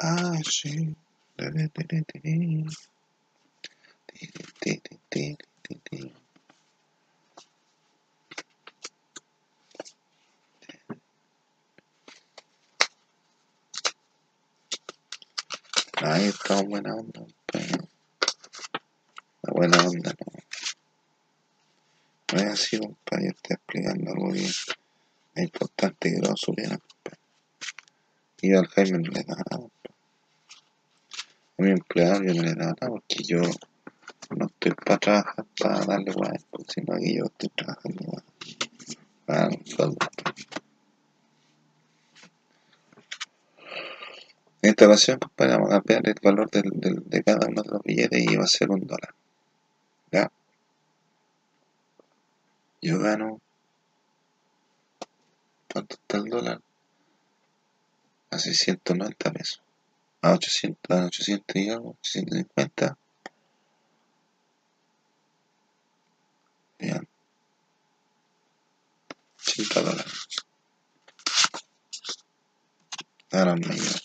Ah, 0.06 0.38
sí. 0.44 0.94
Ahí 16.02 16.26
está 16.26 16.60
buena 16.60 16.94
onda, 16.94 17.24
pero 17.50 17.88
la 19.40 19.52
buena 19.54 19.78
onda 19.88 20.14
no. 20.20 20.26
No 22.30 22.38
es 22.40 22.44
así, 22.44 22.78
compadre, 22.78 23.24
yo 23.24 23.30
estoy 23.30 23.56
explicando 23.56 24.10
algo 24.10 24.32
bien. 24.32 24.52
Importante 25.36 26.10
que 26.10 26.18
lo 26.18 26.34
compadre. 26.36 26.78
Y 28.42 28.52
al 28.52 28.66
Jaime 28.66 28.98
no 28.98 29.10
le 29.10 29.22
da 29.22 29.36
nada. 29.50 29.73
A 31.56 31.62
mi 31.62 31.70
empleado 31.70 32.22
yo 32.24 32.34
no 32.34 32.42
le 32.42 32.54
da 32.54 32.66
nada 32.66 32.88
porque 32.88 33.22
yo 33.22 33.40
no 34.36 34.46
estoy 34.46 34.72
para 34.72 34.98
trabajar 34.98 35.44
para 35.60 35.84
darle 35.84 36.12
guay, 36.12 36.38
sino 36.68 36.96
que 36.96 37.14
yo 37.14 37.24
estoy 37.24 37.48
trabajando 37.50 38.22
un 39.26 39.66
sueldo. 39.66 39.96
En 44.62 44.70
esta 44.70 44.86
ocasión, 44.86 45.18
compadre, 45.18 45.52
vamos 45.52 45.68
a 45.70 45.76
cambiar 45.76 46.08
el 46.08 46.14
valor 46.22 46.50
del, 46.50 46.70
de 47.06 47.22
cada 47.22 47.46
uno 47.46 47.62
de 47.62 47.70
los 47.70 47.82
billetes 47.82 48.24
y 48.24 48.36
va 48.36 48.44
a 48.44 48.48
ser 48.48 48.70
un 48.70 48.86
dólar. 48.86 49.14
¿Ya? 50.10 50.32
Yo 52.80 52.98
gano. 52.98 53.40
¿Cuánto 55.70 55.96
está 55.96 56.16
el 56.16 56.24
dólar? 56.24 56.60
A 58.30 58.38
690 58.38 59.32
pesos. 59.32 59.63
A 60.24 60.32
800, 60.32 60.78
a 60.88 61.04
800 61.04 61.56
y 61.56 61.68
algo, 61.68 61.98
850. 62.00 62.96
Bien. 66.78 67.06
80 69.46 69.82
dólares. 69.82 70.12
Ahora 73.32 73.54
me 73.56 73.66
llevo. 73.66 73.98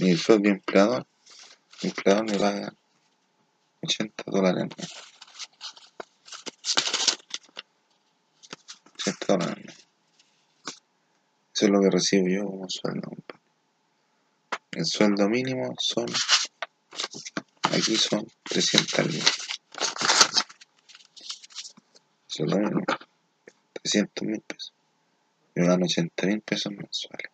Mi 0.00 0.16
sueldo 0.16 0.44
de 0.44 0.50
empleador, 0.54 1.06
mi 1.82 1.90
empleador 1.90 2.30
me 2.30 2.38
paga 2.38 2.74
80 3.82 4.24
dólares 4.28 4.62
al 4.62 4.68
mes. 4.78 4.92
80 8.94 9.26
dólares. 9.28 9.86
Eso 11.54 11.66
es 11.66 11.70
lo 11.70 11.80
que 11.82 11.90
recibo 11.90 12.28
yo 12.28 12.46
como 12.46 12.66
sueldo. 12.70 13.10
El 14.72 14.86
sueldo 14.86 15.28
mínimo 15.28 15.74
son, 15.78 16.06
aquí 17.64 17.94
son 17.96 18.26
300 18.44 19.06
mil. 19.06 19.22
Sueldo 22.26 22.58
mínimo, 22.58 22.82
300 23.82 24.26
mil 24.26 24.40
pesos. 24.40 24.72
Yo 25.54 25.66
gano 25.66 25.84
80 25.84 26.26
mil 26.26 26.40
pesos 26.40 26.72
mensuales. 26.72 27.30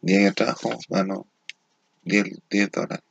Día 0.00 0.20
que 0.20 0.32
trabajo 0.32 0.70
gano 0.88 1.26
10, 2.04 2.24
10 2.48 2.70
dólares. 2.70 3.04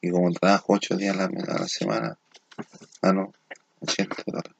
Y 0.00 0.10
como 0.10 0.32
trabajo 0.32 0.72
8 0.72 0.96
días 0.96 1.14
a 1.14 1.18
la, 1.18 1.24
a 1.26 1.58
la 1.60 1.68
semana, 1.68 2.18
gano 3.02 3.34
80 3.80 4.16
dólares. 4.24 4.52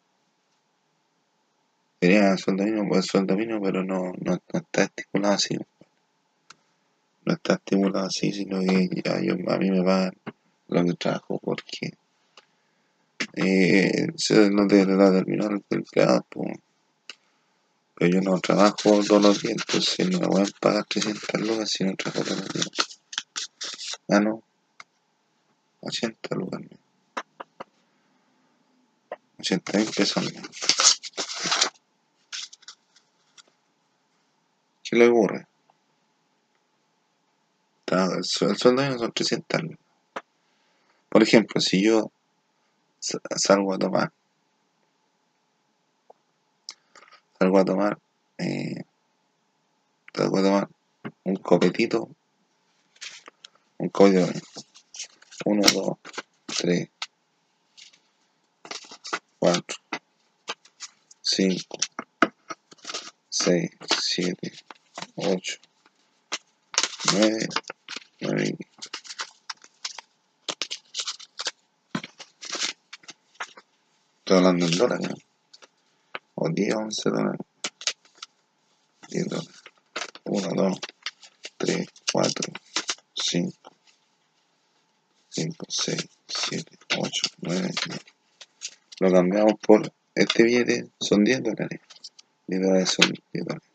Sería 1.99 2.33
el 2.33 2.39
sueldo 2.39 2.65
mínimo, 2.65 2.89
pues 2.89 3.05
el 3.07 3.11
sueldo 3.11 3.37
mínimo, 3.37 3.63
pero 3.63 3.83
no, 3.83 4.13
no, 4.21 4.33
no 4.53 4.59
está 4.61 4.83
estipulado 4.83 5.35
así. 5.35 5.57
No 7.29 7.35
está 7.35 7.55
estipulado 7.57 8.07
así, 8.07 8.33
sino 8.33 8.61
que 8.61 8.89
ya 9.05 9.21
yo, 9.21 9.35
a 9.35 9.59
mí 9.59 9.71
me 9.71 9.83
pagan 9.83 10.15
lo 10.69 10.83
que 10.83 10.95
trabajo 10.95 11.39
porque 11.39 11.93
eh, 13.35 14.07
se 14.17 14.49
no 14.49 14.67
te 14.67 14.87
la 14.87 15.13
terminar 15.13 15.53
el 15.53 15.63
empleado. 15.69 16.25
Pero 17.97 18.11
yo 18.11 18.23
no 18.23 18.41
trabajo 18.41 19.05
todos 19.07 19.21
los 19.21 19.43
días, 19.43 19.57
entonces 19.59 20.09
no 20.09 20.21
me 20.21 20.27
voy 20.27 20.41
a 20.41 20.47
pagar 20.59 20.87
300 20.87 21.41
lucas 21.43 21.71
si 21.71 21.85
no 21.85 21.95
trabajo 21.97 22.25
todos 22.25 22.41
los 22.41 22.49
días. 22.49 23.01
Gano 24.09 24.43
80 25.81 26.35
lucas. 26.35 26.61
al 26.61 26.63
mes. 26.63 26.79
80 29.41 29.79
mil 29.79 29.91
pesos. 29.95 30.33
¿Qué 34.83 34.97
le 34.97 35.09
ocurre? 35.09 35.47
El 37.91 38.25
su- 38.25 38.47
el 38.47 38.57
sueldo 38.57 38.83
mío 38.83 38.99
son 38.99 39.13
300 39.13 39.63
lucas. 39.63 39.79
Por 41.09 41.23
ejemplo, 41.23 41.61
si 41.61 41.83
yo 41.83 42.13
sa- 42.99 43.21
salgo 43.37 43.75
a 43.75 43.79
tomar, 43.79 44.13
salgo 47.39 47.59
a 47.59 47.65
tomar, 47.65 47.99
eh, 48.39 48.83
salgo 50.15 50.39
a 50.39 50.43
tomar 50.43 50.69
un 51.25 51.37
copetito, 51.37 52.11
un 53.79 53.89
copetito, 53.89 54.39
1, 55.47 55.63
2, 55.73 55.97
3, 56.59 56.91
4, 59.39 59.77
5, 61.23 61.79
6, 63.31 63.71
7, 63.99 64.53
8, 65.17 65.59
9, 67.15 67.49
9 68.21 68.57
y 68.59 68.67
Estoy 74.19 74.37
hablando 74.37 74.67
en 74.67 74.77
dólares, 74.77 75.09
¿no? 75.09 75.17
O 76.35 76.51
10, 76.51 76.75
11 76.75 77.11
dólares. 77.11 77.41
10 79.09 79.29
dólares. 79.29 79.63
1, 80.25 80.49
2, 80.55 80.79
3, 81.57 81.89
4, 82.13 82.53
5, 83.15 83.53
5, 85.31 85.67
6, 85.69 86.09
7, 86.27 86.79
8, 86.99 87.11
9, 87.41 87.61
10. 87.87 88.01
Lo 89.01 89.13
cambiamos 89.13 89.55
por 89.67 89.91
este 90.15 90.43
billete, 90.43 90.91
son 91.01 91.25
10 91.25 91.43
dólares. 91.43 91.81
10 92.49 92.63
dólares 92.63 92.91
son 92.91 93.15
10 93.33 93.45
dólares. 93.47 93.68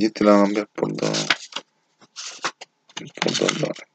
Y 0.00 0.04
este 0.04 0.22
lo 0.22 0.30
vamos 0.30 0.42
a 0.42 0.46
cambiar 0.46 0.68
por 0.68 0.96
2 0.96 1.26
por 3.20 3.36
2 3.36 3.58
dólares. 3.58 3.88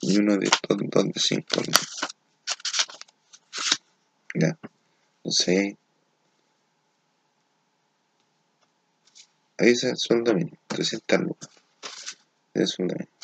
Y 0.00 0.18
uno 0.18 0.36
de 0.36 0.46
estos 0.46 0.76
2 0.76 1.04
de 1.04 1.20
5 1.20 1.62
Ya. 4.34 4.58
Entonces 5.18 5.48
ahí. 5.48 5.78
Dice 9.58 9.90
el 9.90 9.96
sueldo 9.96 10.34
mínimo, 10.34 10.58
300 10.66 11.20
lucas. 11.20 11.50
Es 12.54 12.62
el 12.62 12.66
sueldo 12.66 12.94
mínimo. 12.96 13.18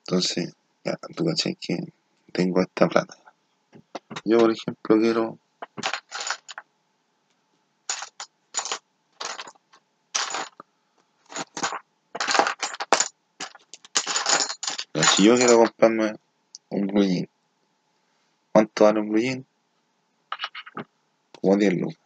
Entonces, 0.00 0.52
ya, 0.84 0.98
tú 1.14 1.26
cachai 1.26 1.54
que 1.54 1.78
tengo 2.32 2.60
esta 2.60 2.88
plata. 2.88 3.16
Yo, 4.24 4.38
por 4.40 4.50
ejemplo, 4.50 4.98
quiero. 4.98 5.38
ya, 14.94 15.02
Yo 15.22 15.36
quiero 15.36 15.56
comprarme 15.56 16.16
un 16.70 16.88
blue 16.88 17.04
jean, 17.04 17.28
¿cuánto 18.50 18.82
vale 18.82 18.98
un 18.98 19.08
blue 19.08 19.20
jean? 19.20 19.46
Como 21.40 21.56
10 21.56 21.74
lucas. 21.74 21.98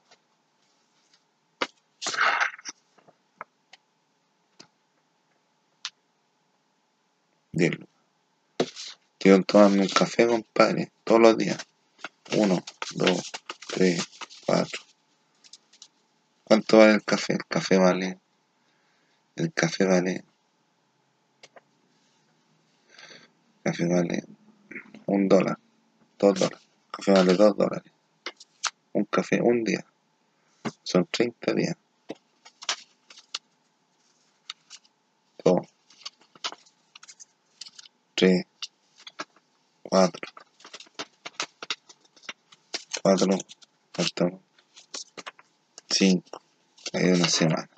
Diez 7.53 7.71
lucas. 7.71 8.99
Quiero 9.19 9.43
tomarme 9.45 9.81
un 9.81 9.89
café, 9.89 10.27
compadre, 10.27 10.93
todos 11.03 11.23
los 11.23 11.39
días. 11.39 11.67
Uno, 12.37 12.63
dos, 12.97 13.33
tres, 13.67 14.07
cuatro. 14.45 14.83
¿Cuánto 16.45 16.77
vale 16.77 16.93
el 16.93 17.03
café? 17.03 17.33
El 17.33 17.47
café 17.47 17.79
vale. 17.79 18.19
El 19.37 19.55
café 19.55 19.87
vale. 19.87 20.23
El 23.56 23.56
café 23.67 23.85
vale 23.85 24.23
un 25.07 25.29
dólar, 25.29 25.59
dos 26.21 26.39
dólares. 26.39 26.69
Café 26.93 27.11
vale 27.11 27.35
dos 27.35 27.57
dólares. 27.57 27.93
Un 28.93 29.05
café, 29.07 29.41
un 29.43 29.65
día. 29.65 29.85
Son 30.85 31.05
30 31.11 31.53
días. 31.53 31.77
Dos, 35.45 35.67
tres, 38.15 38.47
cuatro, 39.83 40.29
cuatro, 43.03 43.39
¿Cuánto? 43.93 44.41
Cinco. 45.91 46.41
Hay 46.93 47.07
una 47.11 47.29
semana. 47.29 47.69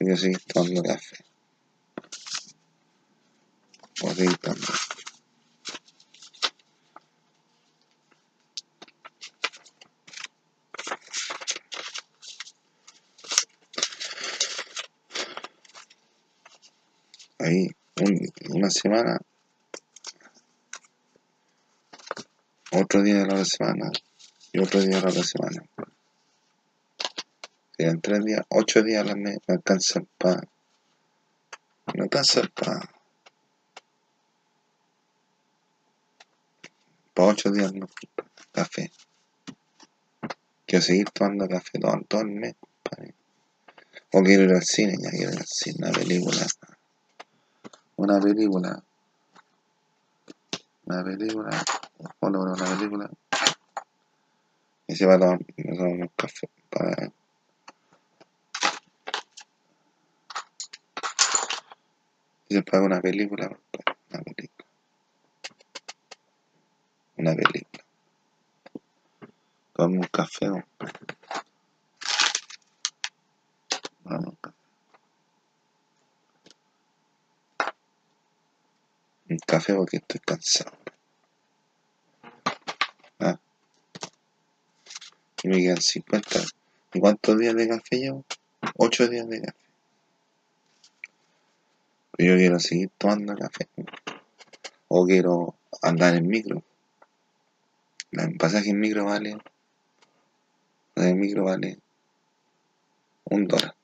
Yo 0.00 0.16
seguir 0.16 0.40
tomando 0.52 0.82
café. 0.82 1.31
Voy 4.02 4.10
a 4.10 4.14
seguir 4.14 4.36
tomando. 4.38 4.66
Ahí, 17.38 17.68
un- 18.00 18.32
una 18.56 18.70
semana. 18.70 19.18
Otro 22.72 23.02
día 23.02 23.18
de 23.18 23.26
la 23.26 23.44
semana. 23.44 23.90
Y 24.52 24.58
otro 24.60 24.80
día 24.80 25.00
de 25.00 25.12
la 25.12 25.22
semana. 25.24 25.62
Serían 27.76 28.00
tres 28.00 28.24
días, 28.24 28.42
ocho 28.48 28.82
días 28.82 29.02
a 29.02 29.08
la 29.08 29.16
mes. 29.16 29.38
Me 29.46 29.54
alcanzan 29.54 30.08
para. 30.18 30.42
Me 31.94 32.02
alcanzan 32.04 32.48
para. 32.54 33.01
Para 37.14 37.28
ocho 37.28 37.50
días 37.50 37.72
no. 37.74 37.86
Café. 38.52 38.90
Quiero 40.66 40.82
seguir 40.82 41.10
tomando 41.10 41.46
café 41.48 41.78
todo, 41.78 42.00
todo 42.08 42.22
el 42.22 42.28
mes. 42.28 42.54
O 44.12 44.22
quiero 44.22 44.44
ir 44.44 44.52
al 44.52 44.62
cine, 44.62 44.96
quiero 44.98 45.32
ir 45.32 45.38
al 45.38 45.46
cine, 45.46 45.76
una 45.78 45.92
película. 45.92 46.46
Una 47.96 48.20
película. 48.20 48.82
Una 50.84 51.04
película. 51.04 51.64
Hola, 52.20 52.38
hola, 52.38 52.52
una 52.52 52.76
película. 52.76 53.10
Y 54.86 54.96
se 54.96 55.06
va 55.06 55.14
a 55.14 55.18
tomar, 55.18 55.38
un 55.56 56.10
café. 56.16 56.48
Para... 56.68 57.12
Se 62.48 62.62
paga 62.62 62.84
una 62.84 63.00
película, 63.00 63.46
una 64.10 64.22
película. 64.22 64.51
Una 67.22 67.36
película. 67.36 67.84
Toma 69.74 69.96
un 69.96 70.08
café, 70.08 70.48
compadre. 70.48 70.98
Toma 74.02 74.18
un 74.18 74.36
café. 74.42 74.56
Un 79.30 79.38
café 79.46 79.74
porque 79.74 79.98
estoy 79.98 80.18
cansado. 80.18 80.72
Ah. 83.20 83.38
Y 85.44 85.48
me 85.48 85.58
quedan 85.58 85.80
50. 85.80 86.40
¿Y 86.92 86.98
cuántos 86.98 87.38
días 87.38 87.54
de 87.54 87.68
café 87.68 87.96
llevo? 87.98 88.24
8 88.78 89.06
días 89.06 89.28
de 89.28 89.42
café. 89.42 89.64
Pero 92.16 92.32
yo 92.32 92.36
quiero 92.36 92.58
seguir 92.58 92.90
tomando 92.98 93.36
café. 93.36 93.68
O 94.88 95.06
quiero 95.06 95.54
andar 95.82 96.16
en 96.16 96.26
micro. 96.26 96.64
El 98.12 98.36
pasaje 98.36 98.70
en 98.70 98.78
micro 98.78 99.06
vale. 99.06 99.38
El 100.96 101.14
micro 101.16 101.44
vale 101.44 101.78
un 103.24 103.48
dólar. 103.48 103.74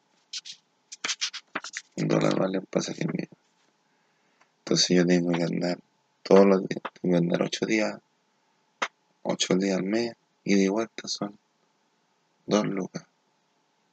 Un 1.97 2.09
dólar 2.09 2.39
vale 2.39 2.59
el 2.59 2.67
pasaje 2.67 3.05
en 3.05 3.11
micro. 3.11 3.39
Entonces 4.59 4.97
yo 4.99 5.07
tengo 5.07 5.33
que 5.33 5.45
andar 5.45 5.79
todos 6.23 6.45
los 6.45 6.69
días. 6.69 6.83
Tengo 7.01 7.15
que 7.15 7.19
andar 7.19 7.43
8 7.43 7.67
días. 7.67 7.99
8 9.23 9.55
días 9.57 9.79
al 9.79 9.85
mes. 9.85 10.13
Y 10.45 10.57
de 10.57 10.69
vuelta 10.69 11.09
son 11.09 11.39
2 12.47 12.67
lucas. 12.67 13.05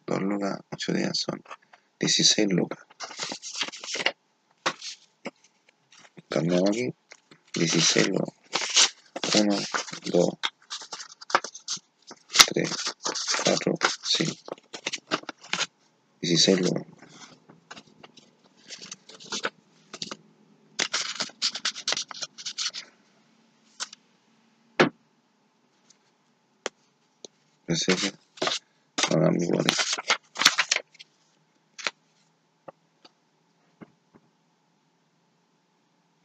2 0.05 0.21
lucas, 0.21 0.59
8 0.69 0.93
días 0.93 1.17
son 1.17 1.41
16 1.97 2.49
lucas. 2.51 2.85
Cambiamos 6.27 6.69
aquí. 6.71 6.93
16 7.53 8.09
lucas. 8.09 8.44
1, 9.33 9.57
2, 10.05 10.29
3, 12.47 12.69
4, 13.43 13.73
5. 14.03 14.35
16 16.21 16.59
lucas. 16.61 16.85
Así 27.67 27.93
que 27.95 28.13
hagamos 29.13 29.43
igual. 29.43 29.65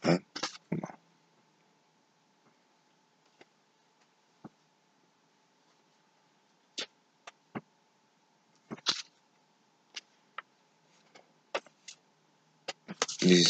¿Eh? 0.04 0.18
No. 0.70 0.88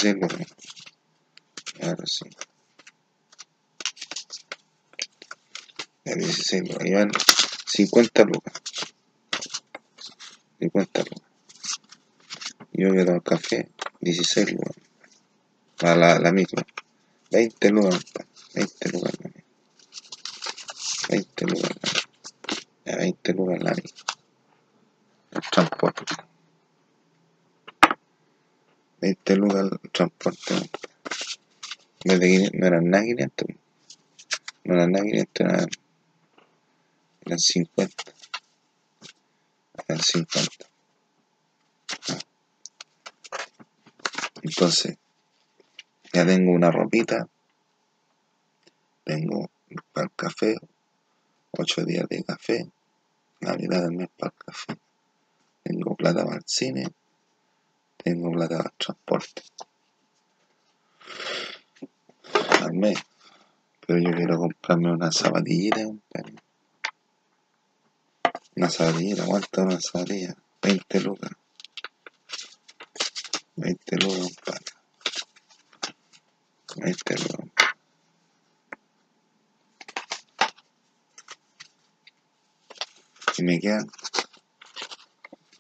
Lucas. 0.05 0.47
Ahora 1.83 2.05
sí. 2.07 2.25
Ya 6.05 6.15
16 6.15 6.69
lucas. 6.69 6.87
Iban 6.87 7.11
50 7.67 8.25
lucas. 8.25 8.55
50 10.59 11.03
lucas. 11.03 11.29
Yo 12.73 12.93
que 12.93 13.05
tomo 13.05 13.21
café, 13.21 13.69
16 14.01 14.53
lucas. 14.53 14.77
A 15.83 15.95
la, 15.95 16.19
la 16.19 16.33
micro. 16.33 16.63
20 17.31 17.71
lucas, 17.71 18.05
compa. 18.05 18.27
20 18.55 18.89
lucas 18.91 19.13
la 19.21 19.29
micro. 19.29 19.45
20 21.09 21.47
lucas 21.47 21.71
la 21.71 21.91
micro. 21.93 22.11
Ya 22.85 22.97
20 22.97 23.33
lucas 23.35 23.63
la 23.63 23.71
micro. 23.75 24.05
El 25.33 25.41
transporte. 25.51 26.30
20 29.01 29.37
lucas 29.37 29.71
el 29.73 29.91
transporte, 29.91 30.55
compa. 30.55 30.79
En 32.05 32.19
vez 32.19 32.21
de 32.21 32.29
500, 32.29 32.61
no 32.61 32.67
eran 32.67 32.91
nada 32.91 33.05
500. 33.05 33.49
No 34.65 34.75
eran 34.75 34.93
nada 34.93 35.05
500, 35.05 35.47
eran, 35.47 35.69
eran 37.27 37.39
50. 37.39 38.05
Eran 39.89 40.03
50. 40.03 40.67
Ah. 42.09 42.19
Entonces, 44.43 44.97
ya 46.13 46.27
tengo 46.27 46.53
una 46.53 46.71
ropita, 46.71 47.29
tengo 49.05 49.51
para 49.93 50.07
el 50.07 50.13
café, 50.17 50.57
8 51.53 51.85
días 51.85 52.09
de 52.09 52.25
café, 52.25 52.71
la 53.41 53.55
mitad 53.55 53.83
del 53.83 53.93
mes 53.93 54.09
para 54.17 54.33
el 54.33 54.45
café, 54.45 54.79
tengo 55.63 55.95
plata 55.95 56.25
para 56.25 56.39
el 56.39 56.45
cine, 56.47 56.89
tengo 58.03 58.31
plata 58.33 58.57
para 58.57 58.71
el 58.71 58.77
transporte. 58.77 59.43
Al 62.61 62.73
mes. 62.73 62.99
Pero 63.87 63.99
yo 64.01 64.11
quiero 64.17 64.39
comprarme 64.39 64.93
una 64.93 65.11
compadre. 65.85 66.35
Una 68.57 68.69
zapatillita, 68.69 69.25
¿cuánto 69.25 69.63
una 69.63 69.81
zapatilla? 69.81 70.37
20 70.63 71.01
lucas. 71.01 71.31
20 73.57 73.97
lucas, 73.97 74.21
compadre. 74.21 74.65
20 76.77 77.15
lucas. 77.19 77.51
Y 83.39 83.43
me 83.43 83.59
quedan, 83.59 83.87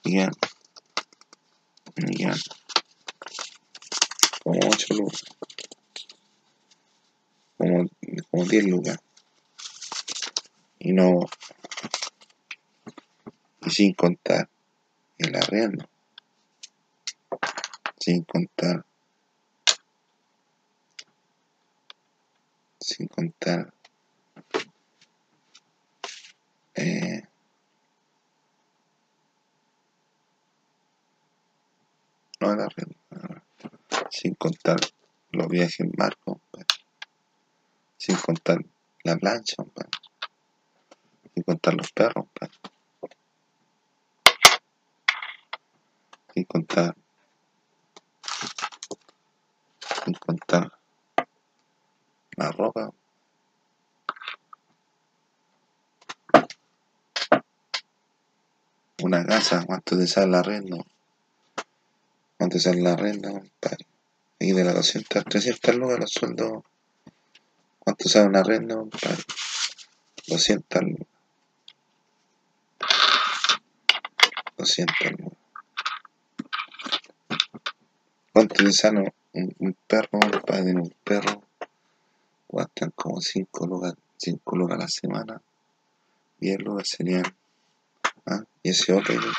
me 0.04 0.12
quedan, 0.12 0.32
quedan 2.06 2.38
como 4.42 4.58
8 4.66 4.94
lucas. 4.94 5.24
Como, 7.56 7.88
como 8.30 8.44
10 8.44 8.64
lucas. 8.64 8.98
Y 10.78 10.92
no, 10.92 11.20
y 13.62 13.70
sin 13.70 13.92
contar 13.94 14.48
el 15.18 15.36
arriendo. 15.36 15.88
Sin 17.98 18.24
contar, 18.24 18.84
sin 22.80 23.06
contar, 23.08 23.74
eh, 26.74 27.19
no 32.40 32.52
el 32.52 32.58
no, 32.58 32.68
sin 34.10 34.34
contar 34.34 34.80
los 35.30 35.48
viajes 35.48 35.80
en 35.80 35.90
barco, 35.92 36.40
sin 37.96 38.16
contar 38.16 38.58
la 39.04 39.16
plancha. 39.16 39.56
Sin 41.34 41.42
contar 41.44 41.74
los 41.74 41.92
perros. 41.92 42.26
Sin 46.34 46.44
contar. 46.44 46.96
Sin 50.04 50.14
contar 50.14 50.72
la 52.36 52.50
ropa. 52.52 52.90
Una 59.02 59.24
casa, 59.24 59.64
¿cuánto 59.66 59.96
te 59.96 60.06
sale 60.06 60.32
la 60.32 60.42
renta? 60.42 60.76
¿Cuánto 62.50 62.64
te 62.64 62.68
sale 62.68 62.82
la 62.82 62.96
renta, 62.96 63.30
compadre? 63.30 63.86
Y 64.40 64.50
de 64.50 64.64
la 64.64 64.72
200 64.72 65.18
a 65.18 65.22
300 65.22 65.76
lucas 65.76 66.00
los 66.00 66.10
sueldos. 66.10 66.64
¿Cuánto 67.78 68.08
sale 68.08 68.26
una 68.26 68.42
renta, 68.42 68.74
compadre? 68.74 69.22
200 70.26 70.82
lucas. 70.82 71.06
200 74.58 74.96
lucas. 75.12 75.38
¿Cuánto 78.32 78.64
te 78.64 78.72
sale 78.72 79.14
un, 79.32 79.54
un 79.60 79.76
perro, 79.86 80.18
compadre? 80.18 80.74
Un 80.74 80.92
perro. 81.04 81.44
Cuestan 82.48 82.90
como 82.96 83.20
5 83.20 83.66
lucas, 83.68 83.94
5 84.16 84.56
lucas 84.56 84.76
a 84.76 84.80
la 84.80 84.88
semana. 84.88 85.40
10 86.40 86.58
lucas 86.62 86.88
serían. 86.88 87.32
¿ah? 88.26 88.42
Y 88.64 88.70
ese 88.70 88.92
otro, 88.92 89.14
compadre. 89.14 89.36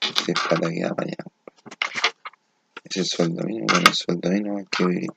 Si 0.00 0.32
es 0.32 0.40
que 0.40 0.84
va 0.84 0.94
para 0.94 1.08
allá. 1.10 1.41
Ese 2.84 3.00
es 3.00 3.12
el 3.12 3.16
sueldo 3.16 3.44
mínimo. 3.44 3.66
Bueno, 3.68 3.88
el 3.88 3.94
sueldo 3.94 4.30
mínimo 4.30 4.58
hay 4.58 4.66
que 4.66 4.86
vivir. 4.86 5.10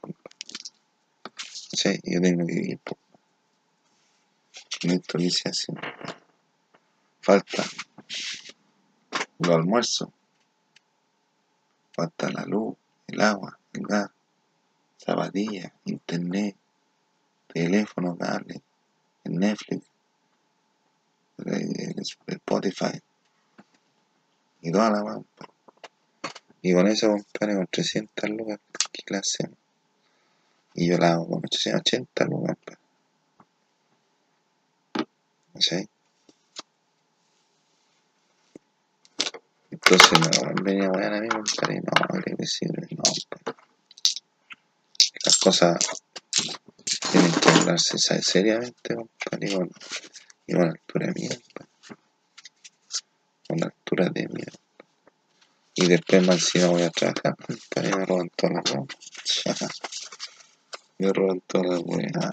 Sí, 1.37 1.99
yo 2.03 2.21
tengo 2.21 2.45
que 2.45 2.53
vivir, 2.53 2.79
po. 2.79 2.97
Necesito 4.83 5.17
licencia. 5.17 5.73
Falta 7.21 7.63
los 9.39 9.55
almuerzos. 9.55 10.09
Falta 11.93 12.29
la 12.29 12.45
luz, 12.45 12.75
el 13.07 13.21
agua, 13.21 13.57
el 13.73 13.83
gas, 13.83 14.11
zapatillas, 14.97 15.71
internet, 15.85 16.55
teléfono, 17.47 18.17
cable, 18.17 18.61
el 19.23 19.39
Netflix, 19.39 19.85
el, 21.37 21.95
Spotify 22.27 23.01
y 24.61 24.71
toda 24.71 24.89
la 24.89 25.03
weá. 25.03 25.21
Y 26.67 26.73
con 26.73 26.87
eso, 26.87 27.09
compadre, 27.09 27.57
con 27.57 27.67
300 27.67 28.29
lucas, 28.31 28.59
¿qué 28.91 29.03
clase 29.03 29.43
hacemos? 29.43 29.59
Y 30.73 30.87
yo 30.87 30.97
la 30.97 31.11
hago 31.11 31.27
con 31.27 31.41
880 31.45 32.25
lucas. 32.25 32.57
¿Sí? 35.59 35.87
Entonces 39.69 40.11
no, 40.19 40.63
venía 40.63 40.89
mañana 40.89 41.17
a 41.17 41.21
mí, 41.21 41.29
compadre, 41.29 41.81
no, 41.81 42.17
irreversible, 42.17 42.87
no, 42.89 43.03
compadre. 43.03 43.59
Las 45.23 45.37
cosas 45.37 45.77
tienen 47.11 47.31
que 47.31 47.49
hablarse 47.49 47.99
seriamente, 47.99 48.95
compadre, 48.95 49.51
y 49.51 49.55
con, 49.55 49.71
y 50.47 50.53
altura 50.55 51.11
de 51.13 51.27
compadre. 51.27 51.69
Con 53.47 53.63
altura 53.63 54.09
de 54.09 54.27
mía. 54.29 54.64
Y 55.75 55.87
después 55.87 56.25
más 56.25 56.37
encima 56.37 56.67
voy 56.67 56.83
a 56.83 56.89
trabajar, 56.89 57.35
compadre, 57.35 57.97
me 57.97 58.05
roban 58.05 58.29
todas 58.35 58.55
las 58.55 58.73
ropas. 58.73 59.81
me 60.97 61.11
roban 61.11 61.41
todas 61.47 61.67
las 61.67 61.81
weas, 61.83 62.31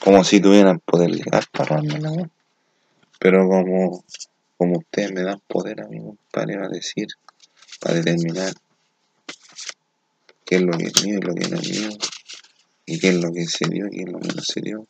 como 0.00 0.24
si 0.24 0.40
tuvieran 0.40 0.80
poder 0.80 1.10
legal 1.10 1.44
para 1.52 1.76
robarme 1.76 2.00
la. 2.00 2.30
Pero 3.20 3.48
como, 3.48 4.04
como 4.58 4.78
ustedes 4.78 5.12
me 5.12 5.22
dan 5.22 5.40
poder 5.46 5.80
a 5.80 5.86
mí, 5.86 5.98
compadre, 5.98 6.56
a 6.56 6.68
decir, 6.68 7.06
para 7.80 7.94
determinar 7.94 8.52
qué 10.44 10.56
es 10.56 10.62
lo 10.62 10.76
que 10.76 10.86
es 10.86 11.04
mío 11.04 11.18
y 11.18 11.22
lo 11.22 11.34
que 11.34 11.48
no 11.48 11.56
es 11.56 11.70
mío, 11.70 11.88
y 12.84 12.98
qué 12.98 13.08
es 13.08 13.14
lo 13.14 13.32
que 13.32 13.46
se 13.46 13.68
dio 13.68 13.86
y 13.86 13.90
qué 13.90 14.02
es 14.02 14.12
lo 14.12 14.18
que 14.18 14.28
no 14.28 14.42
se 14.42 14.60
dio. 14.60 14.86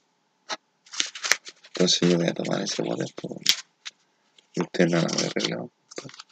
Entonces 1.68 2.09
yo 2.09 2.16
voy 2.16 2.27
a 2.27 2.35
tomar 2.35 2.62
ese 2.62 2.83
poder, 2.83 3.09
pues, 3.14 3.38
y 4.55 4.62
ustedes 4.62 4.90
no 4.90 5.00
lo 5.00 5.07
han 5.07 5.27
arreglado, 5.27 5.70
compadre. 5.94 6.24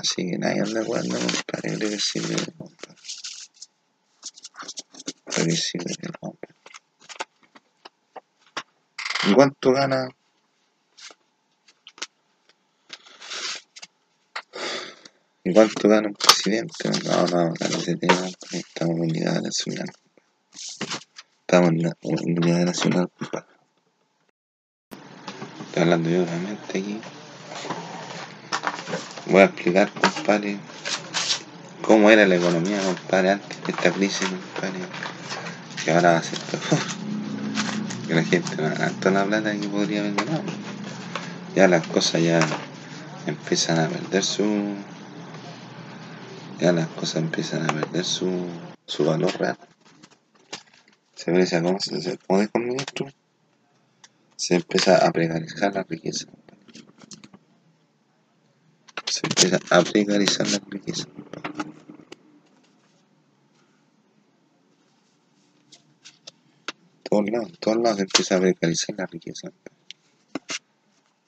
Así 0.00 0.30
que 0.30 0.38
nadie 0.38 0.62
anda 0.62 0.82
jugando, 0.82 1.18
compadre, 1.18 1.74
irreversible, 1.74 2.36
compadre. 2.56 2.96
Irreversible, 5.26 5.94
compadre. 6.18 6.54
¿Y 9.28 9.34
cuánto 9.34 9.72
gana? 9.72 10.08
¿Y 15.44 15.52
cuánto 15.52 15.88
gana 15.88 16.08
un 16.08 16.14
presidente? 16.14 16.88
No, 17.04 17.26
no, 17.26 17.54
la 17.60 17.66
ese 17.66 17.96
tema, 17.96 18.26
estamos 18.52 18.96
en 18.96 19.02
unidad 19.02 19.42
nacional. 19.42 19.90
Estamos 21.40 21.70
en 21.72 21.80
en 22.00 22.38
unidad 22.38 22.64
nacional, 22.64 23.10
compadre. 23.18 23.46
Estoy 25.66 25.82
hablando 25.82 26.08
yo 26.08 26.22
obviamente 26.22 26.78
aquí. 26.78 27.00
Voy 29.26 29.42
a 29.42 29.44
explicar, 29.44 29.90
compadre, 29.92 30.58
cómo 31.82 32.10
era 32.10 32.26
la 32.26 32.36
economía, 32.36 32.80
compadre, 32.82 33.32
antes 33.32 33.64
de 33.64 33.72
esta 33.72 33.90
crisis, 33.90 34.28
compadre. 34.28 34.80
Que 35.84 35.92
ahora 35.92 36.12
va 36.12 36.18
a 36.18 36.22
ser 36.22 36.38
peor. 36.38 36.80
Que 38.08 38.14
la 38.16 38.24
gente 38.24 38.56
no 38.56 38.70
toda 39.00 39.10
la 39.12 39.24
plata 39.24 39.52
que 39.52 39.68
podría 39.68 40.00
haber 40.00 40.14
ganado. 40.14 40.42
Ya 41.54 41.68
las 41.68 41.86
cosas 41.86 42.22
ya 42.22 42.40
empiezan 43.26 43.78
a 43.78 43.88
perder 43.88 44.24
su. 44.24 44.74
Ya 46.58 46.72
las 46.72 46.88
cosas 46.88 47.16
empiezan 47.22 47.70
a 47.70 47.72
perder 47.72 48.04
su, 48.04 48.48
su 48.84 49.04
valor 49.04 49.32
real. 49.38 49.56
Se 51.14 51.30
parece 51.30 51.56
a 51.56 51.62
cómo 51.62 51.78
se, 51.78 52.00
se 52.02 52.18
el 52.28 52.50
ministro. 52.54 53.06
Se 54.36 54.56
empieza 54.56 55.06
a 55.06 55.12
precarizar 55.12 55.74
la 55.74 55.84
riqueza. 55.84 56.26
Se 59.20 59.26
empieza 59.26 59.58
a 59.68 59.82
precarizar 59.82 60.48
la 60.48 60.60
riqueza. 60.70 61.06
todos 67.10 67.28
lados, 67.28 67.52
todos 67.58 67.76
lados 67.78 67.96
se 67.96 68.02
empieza 68.04 68.36
a 68.36 68.40
precarizar 68.40 68.96
la 68.96 69.06
riqueza. 69.06 69.52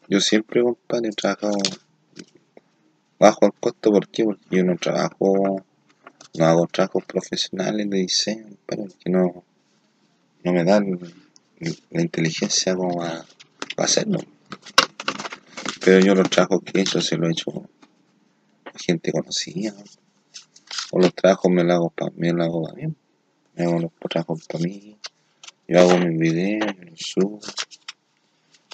Yo 0.08 0.20
siempre, 0.20 0.62
compadre, 0.62 1.08
he 1.08 1.12
trabajado 1.12 1.58
bajo 3.18 3.46
el 3.46 3.52
costo, 3.52 3.90
¿por 3.90 4.08
qué? 4.08 4.24
Porque 4.24 4.56
yo 4.56 4.64
no 4.64 4.76
trabajo, 4.76 5.64
no 6.38 6.44
hago 6.46 6.66
trabajos 6.68 7.04
profesionales 7.04 7.90
de 7.90 7.98
diseño, 7.98 8.44
compadre, 8.44 8.90
porque 8.90 9.10
no, 9.10 9.44
no 10.44 10.52
me 10.52 10.64
dan 10.64 10.98
la 11.90 12.00
inteligencia 12.00 12.74
como 12.74 12.96
para, 12.98 13.26
para 13.76 13.86
hacerlo. 13.86 14.20
Pero 15.84 15.98
yo 16.04 16.14
los 16.14 16.30
trabajos 16.30 16.62
que 16.64 16.78
he 16.78 16.82
hecho 16.82 17.00
se 17.00 17.16
los 17.16 17.28
he 17.28 17.32
hecho 17.32 17.50
a 17.50 17.81
gente 18.78 19.12
conocida. 19.12 19.74
O 20.90 20.98
los 20.98 21.14
trabajos 21.14 21.50
me 21.50 21.64
los 21.64 21.74
hago 21.74 21.90
para 21.90 22.10
mí, 22.12 22.30
los 22.30 22.46
hago 22.46 22.62
para 22.64 22.74
mí. 22.74 22.94
Me 23.54 23.64
hago 23.64 23.80
los 23.80 23.92
trabajos 24.10 24.46
para 24.46 24.64
mí. 24.64 24.98
Yo 25.68 25.80
hago 25.80 25.98
mis 25.98 26.18
videos, 26.18 26.76
me 26.78 26.86
los 26.86 27.00
subo. 27.00 27.40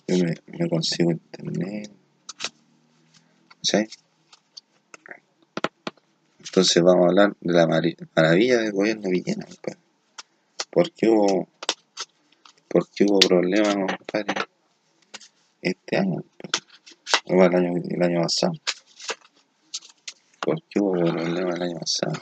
Yo 0.06 0.16
me, 0.24 0.68
consigo 0.68 1.11
internet. 1.11 1.90
¿Sí? 3.62 3.78
Entonces 6.38 6.82
vamos 6.82 7.04
a 7.04 7.08
hablar 7.08 7.37
de 7.40 7.52
la 7.52 7.66
maravilla 7.66 8.58
del 8.58 8.72
gobierno 8.72 9.11
Villena, 9.11 9.44
compadre. 9.44 9.78
¿Por 10.70 10.92
qué 10.92 11.08
hubo, 11.08 11.48
por 12.68 12.88
qué 12.90 13.04
hubo 13.04 13.18
problemas, 13.18 13.76
compadre, 13.76 14.34
este 15.61 15.96
año? 15.96 16.22
compadre? 16.22 16.68
O 17.26 17.44
el 17.44 17.54
año, 17.54 17.82
el 17.90 18.02
año 18.02 18.22
pasado. 18.22 18.52
¿Por 20.48 20.62
qué 20.62 20.80
hubo 20.80 20.92
problemas 20.92 21.56
el 21.56 21.62
año 21.62 21.78
pasado? 21.78 22.18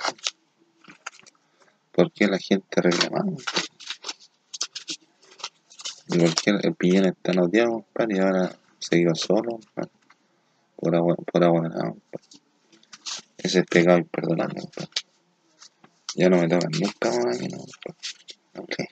¿Por 1.92 2.10
qué 2.10 2.26
la 2.26 2.38
gente 2.38 2.82
reclamaba? 2.82 3.30
¿Y 6.08 6.18
por 6.18 6.34
qué 6.34 6.50
el 6.50 6.76
Villena 6.76 7.10
está 7.10 7.40
odiado, 7.40 7.70
compadre, 7.70 8.16
y 8.16 8.18
ahora 8.18 8.58
se 8.80 8.96
quedó 8.96 9.14
solo, 9.14 9.60
compadre? 9.60 9.92
Por 10.74 10.96
agua, 10.96 11.14
por 11.14 11.44
agua, 11.44 11.70
compadre. 11.70 12.00
Ese 13.38 13.60
es 13.60 13.66
pecado 13.66 13.98
imperdonable, 13.98 14.60
compadre. 14.60 14.90
Ya 16.16 16.28
no 16.28 16.38
me 16.38 16.48
tocan 16.48 16.72
nunca 16.80 17.10
más 17.12 17.40
una 17.40 17.58
compadre. 18.56 18.88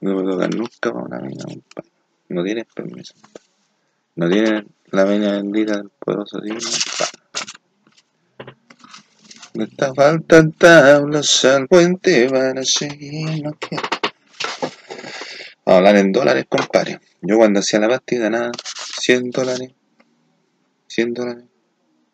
No 0.00 0.16
me 0.16 0.32
tocan 0.32 0.50
nunca 0.50 0.92
más 0.92 1.06
una 1.06 1.20
mina, 1.20 1.44
compadre. 1.44 1.90
No 2.30 2.42
tienen 2.42 2.66
permiso, 2.74 3.14
compadre. 3.14 3.48
No 4.16 4.28
tienen 4.28 4.74
la 4.86 5.04
venia 5.04 5.32
bendita 5.34 5.76
del 5.76 5.90
poderoso 5.90 6.40
divino, 6.40 6.58
compadre. 6.68 7.19
Me 9.54 9.64
está 9.64 9.92
faltan 9.92 10.52
tablas 10.52 11.44
al 11.44 11.66
puente 11.66 12.28
para 12.30 12.62
seguir, 12.64 13.42
no 13.42 13.52
quiero. 13.54 13.82
a 15.64 15.76
hablar 15.76 15.96
en 15.96 16.12
dólares, 16.12 16.46
compadre. 16.48 17.00
Yo 17.20 17.36
cuando 17.36 17.58
hacía 17.58 17.80
la 17.80 17.88
práctica 17.88 18.22
ganaba 18.22 18.52
100 19.00 19.30
dólares. 19.30 19.72
100 20.86 21.14
dólares. 21.14 21.44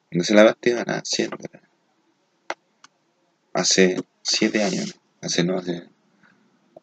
Cuando 0.09 0.23
hacía 0.23 0.37
la 0.37 0.43
práctica 0.45 0.77
ganaba 0.77 1.03
100 1.05 1.31
dólares. 1.31 1.71
Hace 3.53 3.97
7 4.23 4.63
años. 4.63 4.95
Hace 5.21 5.45
no, 5.45 5.59
hace. 5.59 5.83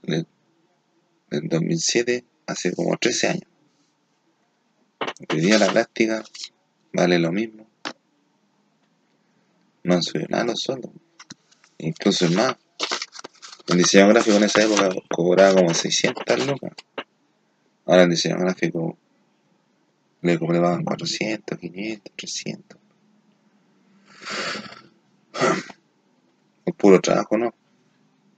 En 0.06 1.50
2007, 1.50 2.26
hace 2.46 2.76
como 2.76 2.96
13 2.98 3.28
años. 3.28 3.50
Hoy 5.30 5.42
día 5.42 5.58
la 5.58 5.72
práctica 5.72 6.24
vale 6.92 7.18
lo 7.18 7.32
mismo. 7.32 7.73
No 9.84 9.96
han 9.96 10.04
subido 10.04 10.28
nada 10.30 10.46
los 10.46 10.62
sueldos. 10.62 10.92
Incluso 11.78 12.30
más. 12.32 12.56
El 13.68 13.78
diseño 13.78 14.08
gráfico 14.10 14.38
en 14.38 14.44
esa 14.44 14.64
época 14.64 14.90
cobraba 15.10 15.56
como 15.56 15.74
600 15.74 16.48
lucas. 16.48 16.72
Ahora 17.86 18.04
el 18.04 18.10
diseño 18.10 18.38
gráfico 18.38 18.98
le 20.22 20.40
cobraban 20.40 20.84
400, 20.84 21.60
500, 21.60 22.14
300. 22.16 22.80
El 26.66 26.74
puro 26.74 27.02
trabajo, 27.02 27.38
¿no? 27.38 27.54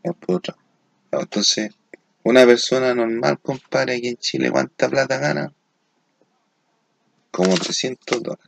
El 0.04 0.14
puro 0.16 0.40
trabajo. 0.40 0.66
Entonces, 1.12 1.72
una 2.24 2.46
persona 2.46 2.94
normal, 2.96 3.40
compadre, 3.40 3.96
aquí 3.96 4.08
en 4.10 4.18
Chile, 4.18 4.50
¿cuánta 4.50 4.90
plata 4.90 5.18
gana? 5.20 5.54
Como 7.30 7.56
300 7.56 8.24
dólares. 8.24 8.46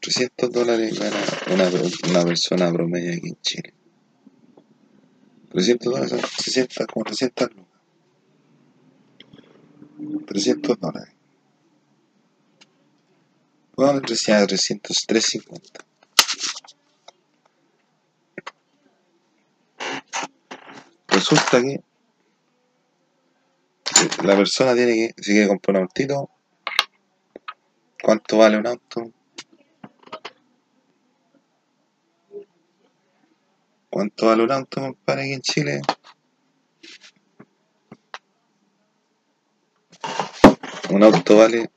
300 0.00 0.50
dólares 0.50 0.98
gana 0.98 1.16
una, 1.52 1.70
una 2.10 2.24
persona 2.24 2.72
promedio 2.72 3.12
aquí 3.12 3.28
en 3.28 3.40
Chile. 3.42 3.74
300 5.50 5.92
dólares 5.92 6.10
son 6.10 6.20
60, 6.20 6.86
como 6.86 7.04
300 7.04 7.48
lucas. 7.50 7.80
300 10.26 10.80
dólares. 10.80 11.14
Pongamos 13.74 14.02
entre 14.02 14.16
300, 14.46 15.06
350. 15.06 15.84
Resulta 21.08 21.62
que 21.62 21.82
la 24.22 24.36
persona 24.36 24.74
tiene 24.74 24.94
que, 24.94 25.14
si 25.22 25.32
quiere 25.32 25.48
comprar 25.48 25.76
un 25.76 25.82
autito, 25.82 26.30
¿cuánto 28.02 28.38
vale 28.38 28.56
un 28.56 28.66
auto? 28.66 29.12
¿Cuánto 33.90 34.26
vale 34.26 34.44
un 34.44 34.52
auto, 34.52 34.80
compadre, 34.80 35.22
aquí 35.22 35.32
en 35.32 35.40
Chile? 35.40 35.80
Un 40.90 41.02
auto 41.02 41.36
vale 41.36 41.70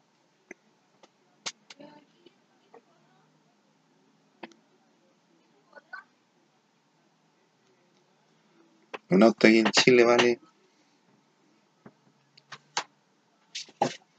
un 9.09 9.23
auto 9.23 9.47
aquí 9.47 9.59
en 9.59 9.71
Chile 9.71 10.03
vale 10.03 10.39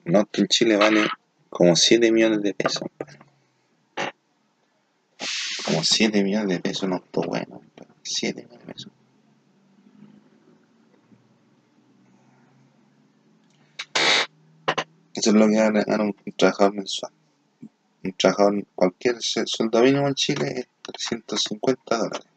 un 0.05 0.17
auto 0.17 0.41
en 0.41 0.47
Chile 0.47 0.77
vale 0.77 1.09
como 1.49 1.75
7 1.75 2.13
millones 2.13 2.43
de 2.43 2.55
pesos 2.55 2.85
como 2.99 3.24
7 5.85 6.25
millones 6.25 6.49
de 6.49 6.61
pesos 6.61 6.85
un 6.85 6.95
auto 6.95 7.23
bueno 7.23 7.63
7 8.03 8.43
millones 8.43 8.67
de 8.67 8.73
pesos. 8.73 8.93
Eso 15.15 15.31
es 15.31 15.37
lo 15.37 15.47
que 15.47 15.55
gana, 15.55 15.85
gana 15.85 16.05
un, 16.05 16.17
trabajador 16.37 16.75
mensual. 16.75 17.13
Un 18.03 18.13
trabajador 18.13 18.67
cualquier 18.75 19.17
sueldo 19.23 19.81
mínimo 19.83 20.09
en 20.09 20.15
Chile 20.15 20.53
es 20.57 20.69
350 20.83 21.97
dólares 21.97 22.34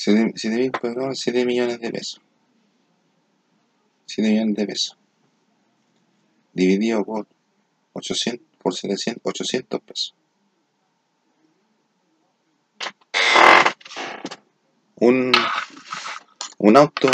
Siete, 0.00 0.32
siete 0.36 0.58
mil, 0.58 0.70
perdón, 0.70 1.16
7 1.16 1.44
millones 1.44 1.80
de 1.80 1.90
pesos. 1.90 2.20
7 4.06 4.30
millones 4.30 4.54
de 4.54 4.64
pesos. 4.64 4.96
Dividido 6.52 7.04
por 7.04 7.26
800, 7.94 8.46
por 8.62 8.76
700, 8.76 9.20
800 9.24 9.80
pesos. 9.80 10.14
Un, 15.00 15.32
un 16.58 16.76
auto, 16.76 17.10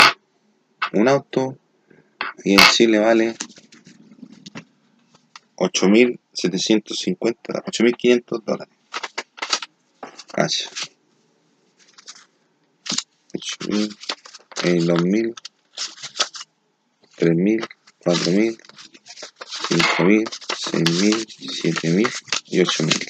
un 0.93 1.07
auto, 1.07 1.57
aquí 2.37 2.53
en 2.53 2.59
Chile 2.71 2.99
vale 2.99 3.35
8.750, 5.55 7.63
8.500 7.63 8.43
dólares. 8.43 8.75
Cacha. 10.31 10.69
8.000, 13.37 13.97
eh, 14.63 14.79
2.000, 14.79 15.35
3.000, 17.17 17.67
4.000, 18.03 18.57
5.000, 19.69 20.29
6.000, 20.29 21.25
7.000 21.63 22.11
y 22.47 22.59
8.000. 22.59 23.07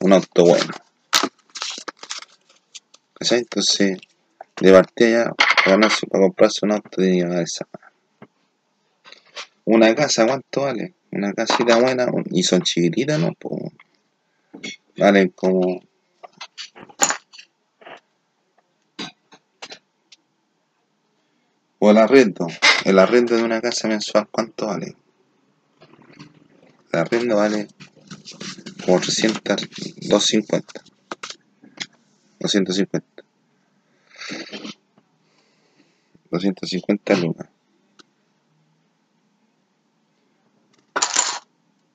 Un 0.00 0.12
auto 0.12 0.44
bueno. 0.44 0.72
Entonces, 3.30 3.98
de 4.60 4.72
partida 4.72 5.32
para, 5.34 5.76
ganarse, 5.76 6.06
para 6.06 6.24
comprarse 6.24 6.60
un 6.62 6.72
auto 6.72 6.90
tiene 6.96 7.18
que 7.18 7.26
pagar 7.26 7.42
esa. 7.42 7.66
Una 9.64 9.94
casa, 9.94 10.26
¿cuánto 10.26 10.62
vale? 10.62 10.94
Una 11.10 11.32
casita 11.32 11.76
buena, 11.76 12.06
y 12.30 12.42
son 12.42 12.62
chiquititas, 12.62 13.18
¿no? 13.18 13.32
Pues, 13.38 13.72
valen 14.96 15.30
como 15.30 15.80
O 21.86 21.90
el 21.92 21.98
arrendo. 21.98 22.48
El 22.84 22.98
arrendo 22.98 23.36
de 23.36 23.44
una 23.44 23.60
casa 23.60 23.86
mensual, 23.86 24.26
¿cuánto 24.32 24.66
vale? 24.66 24.96
El 26.92 26.98
arrendo 26.98 27.36
vale 27.36 27.68
como 28.84 28.98
300, 28.98 29.40
250. 30.08 30.82
250. 32.40 33.22
250 36.32 37.16
lucas. 37.18 37.48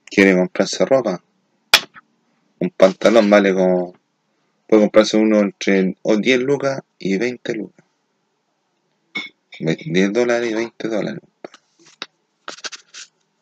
¿Quiere 0.06 0.38
comprarse 0.38 0.86
ropa? 0.86 1.22
Un 2.60 2.70
pantalón 2.70 3.30
vale 3.30 3.54
como... 3.54 3.94
Puede 4.70 4.84
comprarse 4.84 5.18
uno 5.18 5.42
entre 5.42 5.98
10 6.02 6.40
lucas 6.40 6.80
y 6.98 7.18
20 7.18 7.54
lucas. 7.56 7.91
10 9.60 10.14
dólares 10.14 10.52
y 10.52 10.54
20 10.54 10.88
dólares. 10.88 11.22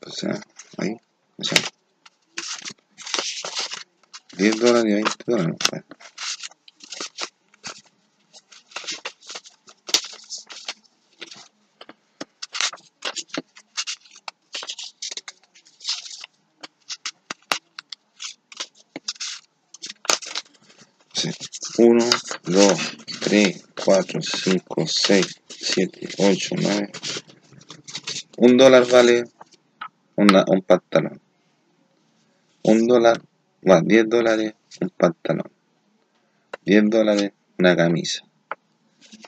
O 0.05 0.11
sea, 0.11 0.41
ahí, 0.77 0.97
o 1.37 1.43
sea, 1.43 1.59
10 4.37 4.59
dólares 4.59 4.91
y 4.91 4.93
20 4.95 5.23
dólares. 5.27 5.57
Sí. 21.13 21.29
1, 21.77 22.09
2, 22.43 22.97
3, 23.21 23.63
4, 23.85 24.21
5, 24.21 24.87
6, 24.87 25.41
7, 25.71 26.09
8, 26.17 26.55
9. 26.57 26.91
Un 28.37 28.57
dólar 28.57 28.87
vale 28.91 29.23
una, 30.15 30.43
un 30.47 30.63
pantalón. 30.63 31.21
Un 32.63 32.87
dólar, 32.87 33.21
va, 33.69 33.79
10 33.81 34.09
dólares 34.09 34.55
un 34.81 34.89
pantalón. 34.89 35.51
10 36.65 36.89
dólares 36.89 37.33
una 37.59 37.75
camisa. 37.75 38.25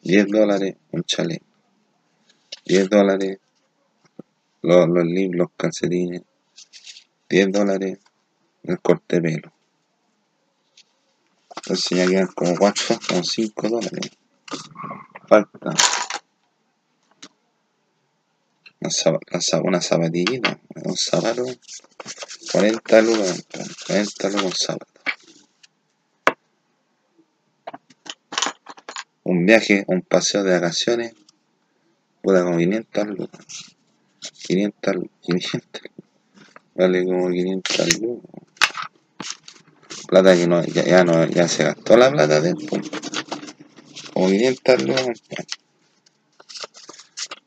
10 0.02 0.28
dólares 0.30 0.78
un 0.92 1.04
chaleco. 1.04 1.46
10 2.66 2.90
dólares 2.90 3.38
los, 4.64 4.88
los 4.90 5.06
libros, 5.06 5.38
los 5.38 5.50
calcetines, 5.56 6.24
10 7.30 7.52
dólares 7.52 8.00
el 8.64 8.80
corte 8.80 9.18
de 9.18 9.22
pelo. 9.22 9.54
Entonces 11.58 11.98
ya 12.00 12.08
quedan 12.08 12.28
como 12.28 12.58
4 12.58 13.00
o 13.14 13.24
5 13.24 13.70
dólares. 13.70 14.12
Falta 15.28 15.76
una, 18.82 19.80
zapatillita, 19.80 20.60
un 20.86 20.98
zapato, 20.98 21.46
40 22.52 23.02
lucas, 23.04 23.46
40 23.86 24.30
lucas 24.30 24.44
un 24.44 24.52
zapato. 24.54 24.92
Un 29.24 29.46
viaje, 29.46 29.86
un 29.88 30.02
paseo 30.02 30.44
de 30.44 30.54
vacaciones, 30.54 31.14
puta 32.24 32.44
como 32.44 32.58
500 32.58 33.08
lucas. 33.08 33.46
500, 34.48 34.96
lu- 34.96 35.10
500, 35.22 35.82
vale 36.74 37.06
como 37.06 37.30
500 37.30 38.00
lucas. 38.02 38.32
Plata 40.08 40.36
que 40.36 40.48
no, 40.48 40.64
ya, 40.66 40.84
ya 40.84 41.04
no, 41.04 41.26
ya 41.28 41.48
se 41.48 41.64
gastó 41.66 41.96
la 41.98 42.12
plata. 42.12 42.42
Como 44.12 44.28
500 44.28 44.82
lucas. 44.84 45.22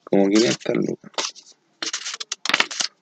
Como 0.04 0.28
500 0.28 0.76
lucas. 0.76 1.23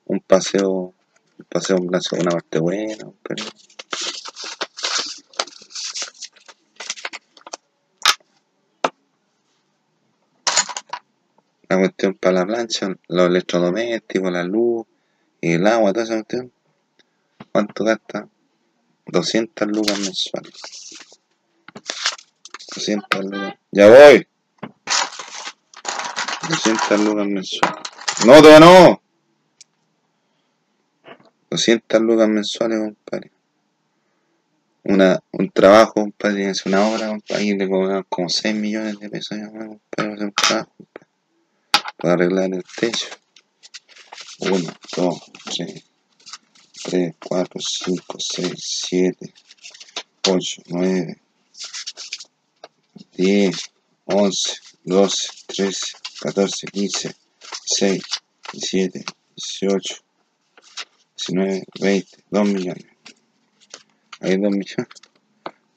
Un 0.05 0.19
paseo, 0.19 0.93
un 1.37 1.45
paseo 1.49 1.77
en 1.77 1.83
una 2.21 2.31
parte 2.31 2.59
buena, 2.59 3.09
pero 3.23 3.45
la 11.69 11.77
cuestión 11.79 12.13
para 12.15 12.39
la 12.39 12.45
plancha, 12.45 12.95
los 13.07 13.27
electrodomésticos, 13.27 14.31
la 14.31 14.43
luz, 14.43 14.85
y 15.43 15.53
el 15.53 15.67
agua, 15.67 15.91
toda 15.91 16.05
esa 16.05 16.13
cuestión. 16.15 16.53
¿Cuánto 17.51 17.83
gasta? 17.83 18.29
200 19.07 19.67
lucas 19.67 19.99
mensuales. 19.99 20.53
200 22.75 23.25
lucas. 23.25 23.55
¡Ya 23.71 23.89
voy! 23.89 24.27
200 26.49 26.99
lucas 27.01 27.27
mensuales. 27.27 27.83
¡No, 28.25 28.41
todavía 28.41 28.59
no! 28.61 29.02
200 31.53 32.01
lucas 32.01 32.27
mensuales, 32.27 32.79
compadre. 32.79 33.31
Una, 34.83 35.19
un 35.31 35.51
trabajo, 35.51 35.93
compadre, 35.93 36.49
hacer 36.49 36.67
una 36.73 36.87
obra, 36.87 37.07
compadre, 37.09 37.43
y 37.43 37.55
le 37.55 37.69
cobran 37.69 38.03
como 38.09 38.27
6 38.27 38.55
millones 38.55 38.99
de 38.99 39.09
pesos, 39.09 39.37
compadre, 39.37 39.79
para 39.95 40.09
un 40.09 40.33
trabajo, 40.33 40.73
compadre. 40.75 41.07
Para 41.97 42.13
arreglar 42.13 42.53
el 42.53 42.63
techo. 42.75 43.07
1, 44.39 44.73
2, 44.97 45.31
3, 45.55 45.83
3, 46.85 47.15
4, 47.19 47.61
5, 47.61 48.19
6, 48.19 48.53
7, 48.57 49.33
8, 50.27 50.61
9, 50.67 51.21
10, 53.15 53.71
11, 54.05 54.55
12, 54.83 55.27
13, 55.47 55.97
14, 56.19 56.67
15, 56.67 57.15
16, 57.67 58.03
17, 58.53 59.05
18, 59.35 60.02
19, 61.27 61.63
20, 61.79 62.23
2 62.31 62.45
millones. 62.45 62.85
Hay 64.19 64.37
2 64.37 64.51
millones. 64.51 64.87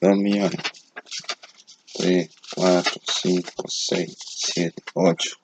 2 0.01 0.17
millones. 0.17 0.61
3, 1.95 2.31
4, 2.57 3.01
5, 3.23 3.63
6, 3.69 4.17
7, 4.19 4.83
8. 4.95 5.37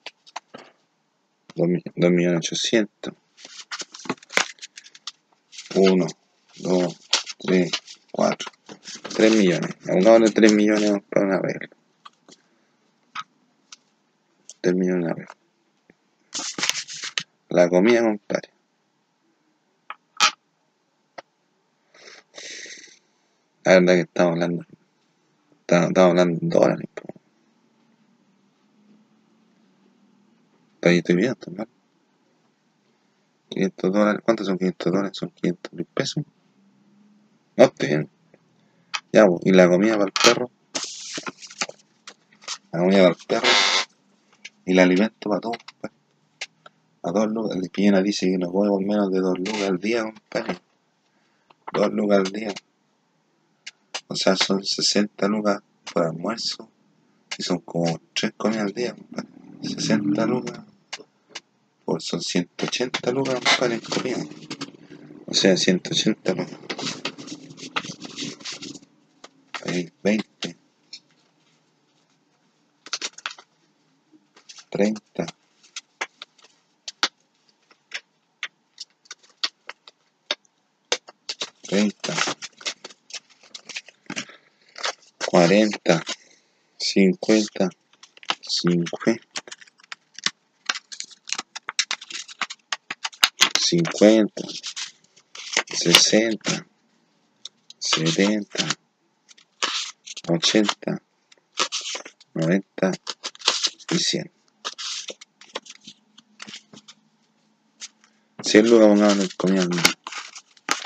2 1.55 2.11
millones 2.11 2.51
800. 2.51 3.13
1, 5.75 6.07
2, 6.57 6.99
3, 7.39 7.71
4. 8.11 8.51
3 9.15 9.35
millones. 9.35 9.75
Pongámosle 9.85 10.31
3 10.31 10.53
millones 10.53 11.01
para 11.09 11.25
una 11.25 11.39
regla. 11.39 11.69
3 14.61 14.75
millones 14.75 15.05
una 15.05 15.13
regla. 15.13 15.37
La 17.49 17.69
comida, 17.69 18.01
compadre. 18.01 18.52
La 23.65 23.73
verdad 23.73 23.93
que 23.93 24.01
estamos 24.01 24.33
hablando. 24.33 24.65
Estamos, 25.61 25.97
hablando 25.97 26.39
en 26.41 26.49
dólares. 26.49 26.89
Ahí 30.81 30.97
estoy. 30.97 31.15
500 33.49 33.93
dólares. 33.93 34.21
¿Cuántos 34.25 34.47
son 34.47 34.57
500 34.57 34.91
dólares? 34.91 35.17
Son 35.17 35.29
500 35.29 35.73
mil 35.73 35.85
pesos. 35.85 36.23
No 37.55 37.63
estoy 37.65 37.87
bien. 37.87 38.09
Ya, 39.13 39.25
y 39.43 39.51
la 39.51 39.69
comida 39.69 39.93
para 39.93 40.05
el 40.05 40.11
perro. 40.11 40.51
La 42.71 42.79
comida 42.79 43.01
para 43.03 43.09
el 43.09 43.27
perro. 43.27 43.47
Y 44.65 44.71
el 44.71 44.79
alimento 44.79 45.29
para 45.29 45.41
todos, 45.41 45.57
compadre. 45.57 45.95
A 47.03 47.11
dos 47.11 47.27
lucas. 47.31 47.57
El 47.57 47.69
Piñera 47.69 48.01
dice 48.01 48.25
que 48.25 48.37
no 48.37 48.51
come 48.51 48.69
por 48.69 48.83
menos 48.83 49.11
de 49.11 49.19
dos 49.19 49.37
lucas 49.37 49.63
al 49.63 49.77
día, 49.77 50.03
compadre. 50.03 50.57
Dos 51.71 51.93
lucas 51.93 52.19
al 52.19 52.31
día. 52.31 52.53
O 54.13 54.15
sea, 54.15 54.35
son 54.35 54.63
60 54.63 55.27
lucas 55.27 55.63
por 55.91 56.03
almuerzo. 56.03 56.69
Y 57.35 57.41
son 57.41 57.57
como 57.61 57.99
3 58.13 58.33
comidas 58.37 58.65
al 58.65 58.73
día, 58.73 58.93
compadre. 58.93 59.27
60 59.63 60.25
lucas. 60.27 60.59
Por 61.83 61.99
son 61.99 62.21
180 62.21 63.11
lucas, 63.11 63.33
compadre, 63.33 63.73
en 63.73 63.81
comida. 63.81 64.23
O 65.25 65.33
sea, 65.33 65.57
180 65.57 66.31
lucas. 66.35 66.59
Ahí, 69.65 69.91
20. 70.03 70.57
30. 74.69 75.25
40, 85.43 86.01
50, 86.79 87.69
50, 88.39 89.19
50, 93.59 94.43
60, 95.67 96.65
70, 97.77 98.67
80, 100.29 101.01
90 102.35 102.91
y 103.89 103.99
100. 103.99 104.31
100 108.43 108.69
lucas 108.69 108.87
pongamos 108.87 109.65
en 109.67 109.73
el. 109.73 109.93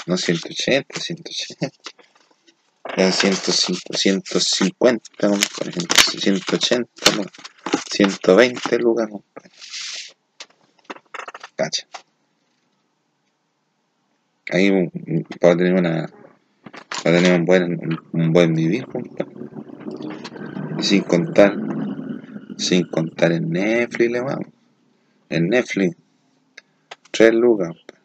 No 0.07 0.17
180, 0.17 0.99
180. 0.99 1.96
Ya 2.97 3.11
105, 3.11 3.93
150, 3.93 5.03
compadre, 5.19 5.71
180, 6.19 6.89
no, 7.15 7.25
120 7.91 8.79
lucas, 8.79 9.07
compadre. 9.07 9.51
Cacha. 11.55 11.87
Ahí 14.49 14.89
para 15.39 15.55
tener 15.57 15.75
una 15.75 16.09
para 17.03 17.17
tener 17.17 17.39
un 17.39 17.45
buen 17.45 17.99
un, 18.13 18.33
buen 18.33 18.55
vivir, 18.55 18.87
compadre. 18.87 19.31
Y 20.79 20.83
sin 20.83 21.03
contar 21.03 21.55
sin 22.57 22.87
contar 22.87 23.31
en 23.31 23.51
Netflix, 23.51 24.11
le 24.11 24.21
vamos. 24.21 24.47
En 25.29 25.49
Netflix 25.49 25.95
3 27.11 27.31
lucas, 27.35 27.67
compadre. 27.67 28.01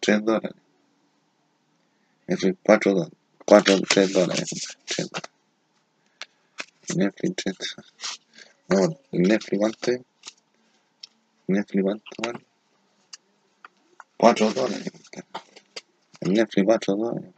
3 0.00 0.24
dólares. 0.26 0.63
Netflix 2.26 2.58
4 2.62 2.92
dólares. 2.92 3.18
4, 3.46 3.80
3 3.88 4.12
dólares, 4.12 4.50
compadre. 4.50 4.78
3 4.86 5.10
dólares. 5.10 5.30
Netflix 6.96 7.34
3 7.36 7.56
No, 8.68 8.98
¿el 9.12 9.22
Netflix 9.22 9.58
cuánto? 9.58 9.92
Netflix 11.46 11.82
cuánto 11.82 12.04
vale? 12.18 12.46
4 14.16 14.52
dólares, 14.52 14.92
Netflix 16.22 16.64
4 16.64 16.96
dólares. 16.96 17.30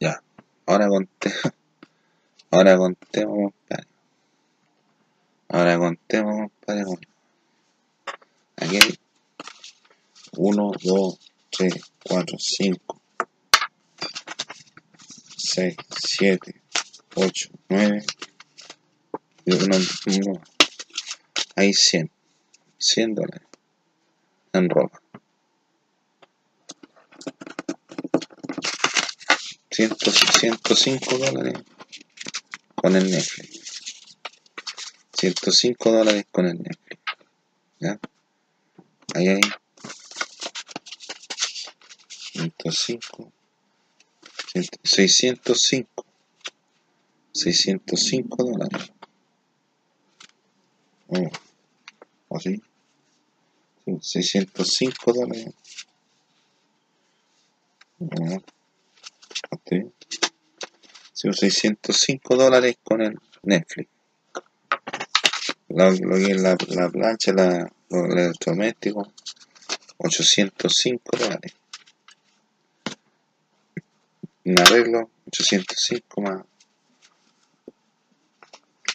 Ya, 0.00 0.22
ahora 0.66 0.88
contemos. 0.88 1.52
Ahora 2.64 2.78
contemos, 2.78 3.52
compadre. 3.52 3.88
Ahora 5.50 5.78
contemos, 5.78 6.50
compadre. 6.50 6.84
Aquí 8.56 8.76
hay 8.78 8.98
1, 10.32 10.72
2, 10.82 11.18
3, 11.50 11.74
4, 12.04 12.38
5, 12.38 13.00
6, 15.36 15.76
7, 15.90 16.62
8, 17.16 17.50
9 17.68 18.02
y 19.44 19.52
uno, 19.52 19.76
uno. 20.06 20.42
Hay 21.56 21.74
100. 21.74 22.10
100 22.78 23.14
dólares 23.14 23.48
en 24.54 24.70
ropa. 24.70 25.02
100, 29.70 29.96
105 29.98 31.18
dólares 31.18 31.62
con 32.94 33.02
el 33.02 33.10
Netflix. 33.10 33.82
105 35.18 35.90
dólares 35.90 36.26
con 36.30 36.46
el 36.46 36.62
Netflix. 36.62 37.02
¿Ya? 37.80 37.98
Ahí 39.14 39.28
hay 39.28 39.40
105 42.34 43.32
605 44.84 46.06
605 47.32 48.44
dólares. 48.44 48.92
Oh, 51.08 51.30
¿O 52.28 52.38
sí? 52.38 52.62
sí 54.00 54.22
605 54.22 55.12
dólares. 55.12 55.48
Oh. 57.98 58.42
Sí, 61.24 61.32
605 61.32 62.36
dólares 62.36 62.76
con 62.82 63.00
el 63.00 63.18
Netflix. 63.44 63.88
Lo, 65.70 65.90
lo 65.90 66.16
que 66.16 66.32
es 66.32 66.42
la, 66.42 66.54
la 66.68 66.90
plancha, 66.90 67.32
la, 67.32 67.72
los 67.88 68.10
electrodomésticos, 68.10 69.08
805 69.96 71.16
dólares. 71.16 71.54
Un 74.44 74.60
arreglo, 74.60 75.10
805 75.28 76.20
más, 76.20 76.44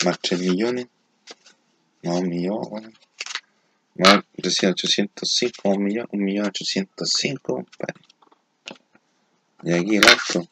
más 0.05 0.19
3 0.19 0.39
millones. 0.41 0.87
No, 2.03 2.19
un 2.19 2.29
millón. 2.29 2.93
No, 3.95 4.23
decía 4.37 4.69
805, 4.69 5.67
un 5.67 5.83
millón, 5.83 6.07
un 6.11 6.23
millón 6.23 6.45
805, 6.45 7.53
compadre. 7.55 8.01
Y 9.63 9.73
aquí 9.73 9.97
el 9.97 10.07
alto. 10.07 10.47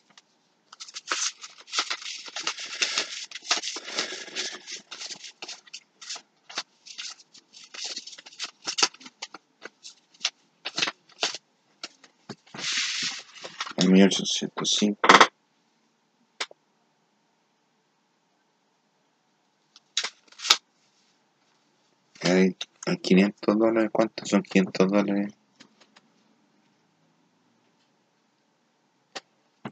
Un 13.97 14.03
millón 14.03 14.09
ochocientos 14.13 14.75
cinco. 14.77 15.01
Hay, 22.21 22.55
hay 22.85 22.97
500 22.97 23.57
dólares. 23.57 23.89
¿Cuántos 23.91 24.29
son 24.29 24.43
500 24.43 24.87
dólares? 24.87 25.33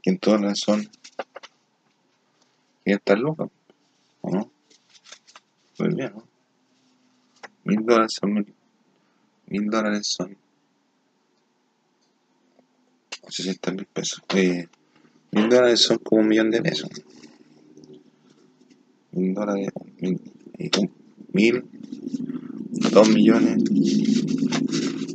500 0.02 0.32
dólares 0.32 0.58
son 0.58 0.90
500 2.84 3.18
lucas, 3.20 3.48
¿o 4.22 4.30
no? 4.30 4.50
Muy 5.78 5.94
bien, 5.94 6.12
¿no? 6.16 6.24
1000 7.62 7.86
dólares 7.86 8.12
son 8.18 8.34
1000 8.34 8.54
1000 9.46 9.70
dólares 9.70 10.06
son 10.08 10.36
800 13.26 13.74
mil 13.74 13.86
pesos. 13.86 14.22
1000 14.32 14.68
dólares 15.48 15.80
son 15.80 15.98
como 15.98 16.22
un 16.22 16.28
millón 16.28 16.50
de 16.50 16.62
pesos. 16.62 16.90
1000 19.12 19.34
dólares, 19.34 19.68
1000, 20.00 20.20
1000, 21.32 21.64
2 22.90 23.08
millones, 23.08 23.64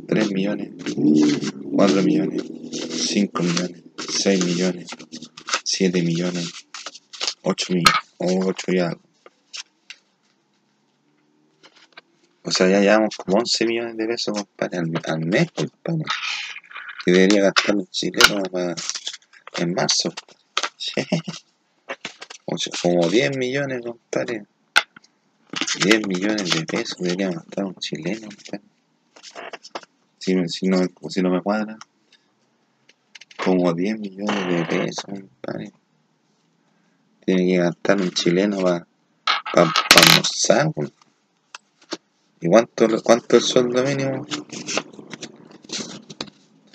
3 0.06 0.32
millones, 0.32 0.70
4 1.72 2.02
millones, 2.02 2.42
5 2.72 3.42
millones. 3.42 3.82
6 4.22 4.44
millones, 4.44 4.86
7 5.64 6.02
millones, 6.02 6.52
8 7.42 7.72
millones, 7.72 7.94
o 8.18 8.46
8 8.46 8.72
y. 8.72 8.80
O 12.44 12.50
sea, 12.50 12.68
ya 12.68 12.80
llevamos 12.80 13.16
como 13.16 13.38
11 13.38 13.66
millones 13.66 13.96
de 13.96 14.06
pesos, 14.06 14.34
compadre, 14.34 14.78
al 14.78 15.20
mes, 15.26 15.48
compadre. 15.52 16.04
Que 17.04 17.12
debería 17.12 17.42
gastar 17.42 17.76
un 17.76 17.86
chileno 17.86 18.42
para, 18.44 18.74
en 19.58 19.74
marzo. 19.74 20.12
Como 22.82 23.08
10 23.08 23.36
millones, 23.36 23.82
compadre. 23.82 24.44
10 25.84 26.06
millones 26.06 26.50
de 26.54 26.64
pesos 26.66 26.98
debería 26.98 27.30
gastar 27.30 27.64
un 27.64 27.74
chileno, 27.76 28.28
compadre. 28.28 28.60
Si, 30.18 30.48
si, 30.48 30.66
no, 30.68 30.78
si 31.08 31.22
no 31.22 31.30
me 31.30 31.42
cuadra 31.42 31.78
como 33.44 33.72
10 33.72 33.98
millones 33.98 34.48
de 34.48 34.64
pesos, 34.66 35.04
compadre. 35.04 35.72
Tiene 37.24 37.46
que 37.46 37.56
gastar 37.58 38.00
un 38.00 38.10
chileno 38.10 38.60
para 38.60 38.86
pa, 39.52 39.64
pa 39.64 40.00
almorzar. 40.00 40.70
¿Y 42.40 42.48
cuánto, 42.48 42.86
cuánto 43.02 43.36
es 43.36 43.42
el 43.44 43.48
sueldo 43.48 43.82
mínimo? 43.82 44.26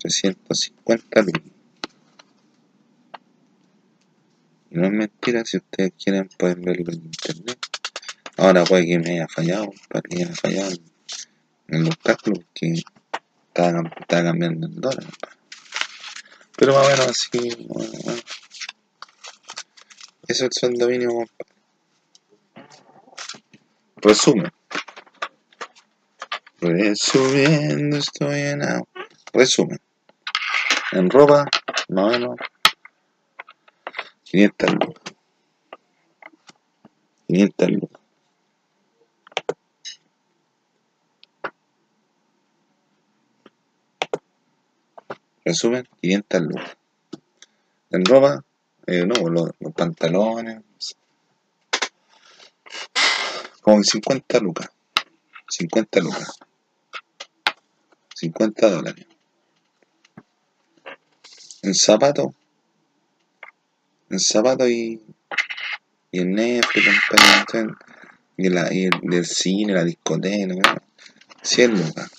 350 0.08 1.22
lucas. 1.22 1.42
Y 4.70 4.76
no 4.76 4.86
es 4.86 4.92
mentira, 4.92 5.44
si 5.46 5.58
ustedes 5.58 5.94
quieren 6.02 6.30
pueden 6.38 6.62
verlo 6.62 6.92
en 6.92 7.06
internet. 7.06 7.58
Ahora 8.38 8.64
puede 8.64 8.86
que 8.86 9.00
me 9.00 9.12
haya 9.12 9.28
fallado, 9.28 9.72
para 9.90 10.02
que 10.02 10.16
me 10.16 10.24
haya 10.24 10.36
fallado 10.36 10.72
en 11.70 11.84
los 11.84 11.98
cálculos 11.98 12.40
que 12.54 12.74
estaba, 12.74 13.90
estaba 14.00 14.24
cambiando 14.24 14.68
en 14.68 14.80
dólares. 14.80 15.10
Pero 16.58 16.74
más 16.74 16.86
o 16.86 16.90
menos 16.90 17.08
así. 17.08 17.68
Eso 20.28 20.28
es 20.28 20.42
el 20.42 20.50
sueldo 20.52 20.88
mínimo. 20.88 21.26
Resumen. 23.98 24.52
Resumiendo 26.60 27.98
estoy 27.98 28.40
en 28.42 28.64
agua. 28.64 28.88
Resumen. 29.34 29.80
En 30.94 31.10
ropa, 31.10 31.46
más 31.90 32.06
o 32.06 32.10
menos, 32.10 32.36
500 34.24 34.74
lucas. 34.74 35.14
500 37.28 37.70
lucas. 37.72 38.02
Resumen, 45.44 45.88
500 46.02 46.42
lucas. 46.42 46.78
En 47.90 48.06
ropa, 48.06 48.44
eh, 48.86 49.06
no, 49.06 49.30
los, 49.30 49.52
los 49.60 49.74
pantalones, 49.74 50.62
como 53.62 53.84
50 53.84 54.40
lucas. 54.40 54.70
50 55.50 56.00
lucas. 56.00 56.40
50 58.16 58.70
dólares. 58.70 59.17
En 61.68 61.76
zapatos, 61.76 62.28
en 64.10 64.20
zapatos 64.22 64.70
y, 64.70 65.02
y 66.12 66.20
en 66.22 66.32
Netflix, 66.32 66.88
y, 68.38 68.48
la, 68.48 68.74
y 68.74 68.86
el, 68.86 68.92
del 69.02 69.26
cine, 69.26 69.74
la 69.74 69.84
discoteca, 69.84 70.46
¿no? 70.46 70.62
100 71.42 71.72
lucas. 71.78 72.10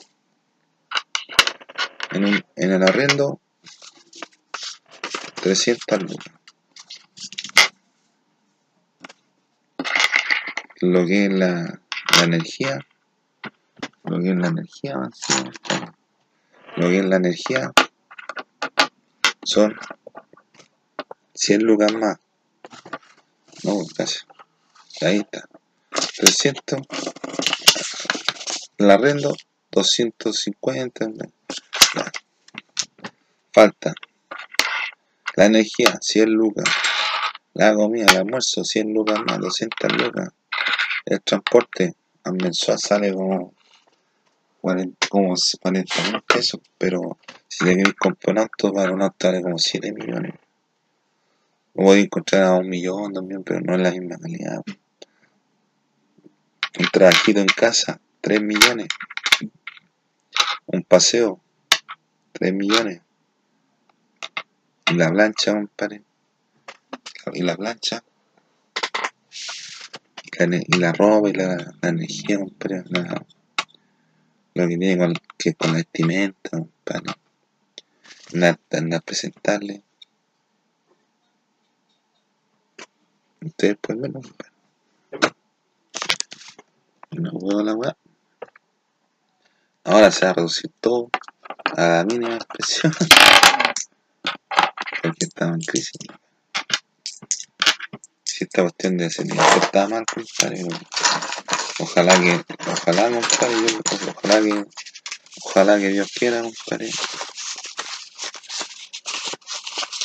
En, 2.11 2.27
un, 2.27 2.45
en 2.57 2.73
el 2.73 2.83
arrendo, 2.83 3.41
300 5.37 6.03
lucas. 6.03 6.35
Lo 10.83 11.07
que 11.07 11.25
es 11.25 11.33
la, 11.33 11.81
la 12.19 12.25
energía, 12.25 12.87
lo 14.05 14.21
que 14.21 14.29
es 14.29 14.37
la 14.37 14.49
energía, 14.49 15.09
lo 16.77 16.89
que 16.89 16.99
es 16.99 17.05
la 17.07 17.17
energía, 17.17 17.73
son 19.49 19.75
100 21.33 21.63
lucas 21.63 21.93
más. 21.95 22.19
No, 23.65 23.79
casi. 23.97 24.19
Ahí 25.01 25.21
está. 25.21 25.49
300. 26.19 26.83
El 28.77 28.91
arrendo, 28.91 29.35
250. 29.71 31.07
Ya. 31.95 32.13
Falta. 33.51 33.95
La 35.35 35.47
energía, 35.47 35.97
100 35.99 36.31
lucas. 36.31 36.69
La 37.55 37.73
comida, 37.73 38.05
el 38.11 38.19
almuerzo, 38.19 38.63
100 38.65 38.93
lucas 38.93 39.19
más, 39.27 39.39
200 39.39 39.93
lucas. 39.93 40.29
El 41.07 41.23
transporte, 41.23 41.95
al 42.25 42.35
mensual 42.35 42.79
sale 42.79 43.15
como 43.15 43.55
40, 44.61 45.09
como 45.09 45.35
40 45.63 45.95
mil 46.11 46.23
pesos, 46.23 46.61
pero 46.77 47.19
si 47.47 47.65
te 47.65 47.77
querés 47.77 47.95
comprar 47.95 48.35
un 48.35 48.39
auto, 48.43 48.73
para 48.73 48.93
un 48.93 49.03
auto 49.03 49.29
vale 49.29 49.43
como 49.43 49.59
7 49.59 49.93
millones. 49.93 50.35
O 51.75 51.85
podés 51.85 52.05
encontrar 52.05 52.43
a 52.43 52.55
un 52.55 52.69
millón 52.69 53.13
también, 53.13 53.45
pero 53.45 53.61
no 53.61 53.75
es 53.75 53.81
la 53.81 53.93
misma 53.93 54.19
calidad. 54.19 54.63
Un 56.79 56.87
trabajito 56.93 57.41
en 57.41 57.47
casa, 57.47 58.01
3 58.21 58.43
millones. 58.43 58.89
Un 60.67 60.83
paseo, 60.83 61.41
3 62.33 62.53
millones. 62.53 63.01
Y 64.91 64.95
la 64.95 65.11
plancha, 65.11 65.53
compadre. 65.53 66.03
Y 67.33 67.43
la 67.43 67.57
plancha. 67.57 68.03
Y 70.25 70.47
la, 70.47 70.57
y 70.57 70.79
la 70.79 70.93
ropa 70.93 71.29
y 71.31 71.33
la, 71.33 71.57
la 71.81 71.89
energía, 71.89 72.39
compadre. 72.39 72.83
La, 72.89 73.25
lo 74.55 74.69
que 74.69 74.77
tiene 74.77 74.99
con, 74.99 75.15
que 75.37 75.55
con 75.55 75.73
la 75.73 75.79
vestimenta, 75.79 76.63
andar 78.79 79.03
presentable. 79.03 79.83
Ustedes 83.41 83.77
pueden 83.81 84.03
verlo. 84.03 84.21
No 87.11 87.33
puedo 87.33 87.63
la 87.63 87.75
weá. 87.75 87.97
Ahora 89.85 90.11
se 90.11 90.27
va 90.27 90.33
a 90.33 90.35
reducir 90.35 90.71
todo 90.81 91.09
a 91.77 91.89
la 91.89 92.05
mínima 92.05 92.35
expresión. 92.35 92.93
Porque 95.03 95.25
estaba 95.25 95.55
en 95.55 95.61
crisis. 95.61 95.93
Si 98.25 98.45
esta 98.45 98.63
cuestión 98.63 98.99
de 98.99 99.07
nivel 99.25 99.47
está 99.63 99.89
mal, 99.89 100.05
compadre, 100.05 100.65
ojalá 101.79 102.19
que, 102.21 102.45
ojalá, 102.71 103.11
compadre, 103.11 103.57
ojalá 104.15 104.41
que, 104.43 104.65
ojalá 105.43 105.79
que 105.79 105.89
Dios 105.89 106.13
quiera, 106.13 106.43
compadre. 106.43 106.91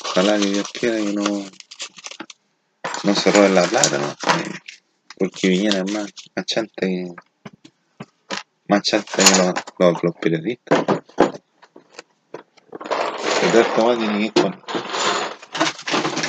Ojalá 0.05 0.37
que 0.37 0.45
Dios 0.45 0.67
quiera 0.71 0.97
que 0.97 1.13
no, 1.13 1.45
no 3.03 3.15
se 3.15 3.31
roben 3.31 3.55
la 3.55 3.63
plata, 3.63 3.97
¿no? 3.97 4.15
Porque 5.17 5.47
vinieran 5.49 5.91
más, 5.91 6.13
más 6.35 6.45
chanta 6.45 6.81
que, 6.81 7.11
más 8.67 8.81
chanta 8.83 9.11
que 9.15 9.37
los, 9.37 9.53
los, 9.79 10.03
los 10.03 10.15
periodistas. 10.15 10.85
Pero 13.41 13.59
esta 13.59 13.97
tiene 13.97 14.31
que 14.31 14.41
con, 14.41 14.63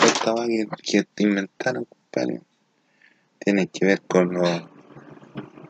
esta 0.04 0.32
weá 0.34 0.66
que, 0.82 1.04
que 1.14 1.22
inventaron, 1.22 1.84
compadre, 1.84 2.40
tiene 3.38 3.66
que 3.66 3.86
ver 3.86 4.02
con 4.02 4.32
los, 4.32 4.73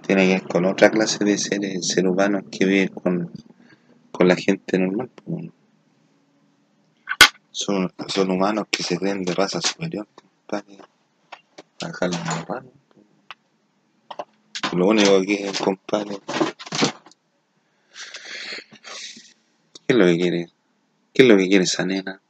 tiene 0.07 0.27
que 0.27 0.33
ver 0.35 0.43
con 0.43 0.65
otra 0.67 0.91
clase 0.91 1.25
de 1.25 1.39
seres, 1.39 1.89
seres 1.89 2.11
humanos 2.11 2.45
que 2.51 2.65
viven 2.65 2.89
con, 2.89 3.31
con 4.11 4.29
la 4.29 4.37
gente 4.37 4.79
normal. 4.79 5.11
Son, 7.51 7.93
son 8.09 8.31
humanos 8.31 8.67
que 8.71 8.83
se 8.83 8.99
creen 8.99 9.25
de 9.25 9.35
raza 9.35 9.61
superior, 9.61 10.07
compadre. 10.15 10.79
A 11.81 11.87
dejarlos 11.87 12.25
normal. 12.25 12.71
Lo 14.73 14.89
único 14.89 15.21
que 15.23 15.49
es, 15.49 15.59
compadre, 15.59 16.19
¿qué 19.73 19.89
es 19.89 19.97
lo 19.97 20.07
que 20.07 20.17
quiere? 20.17 20.49
¿Qué 21.13 21.23
es 21.23 21.29
lo 21.29 21.37
que 21.37 21.49
quiere 21.49 21.65
esa 21.65 21.87
nena? 21.87 22.21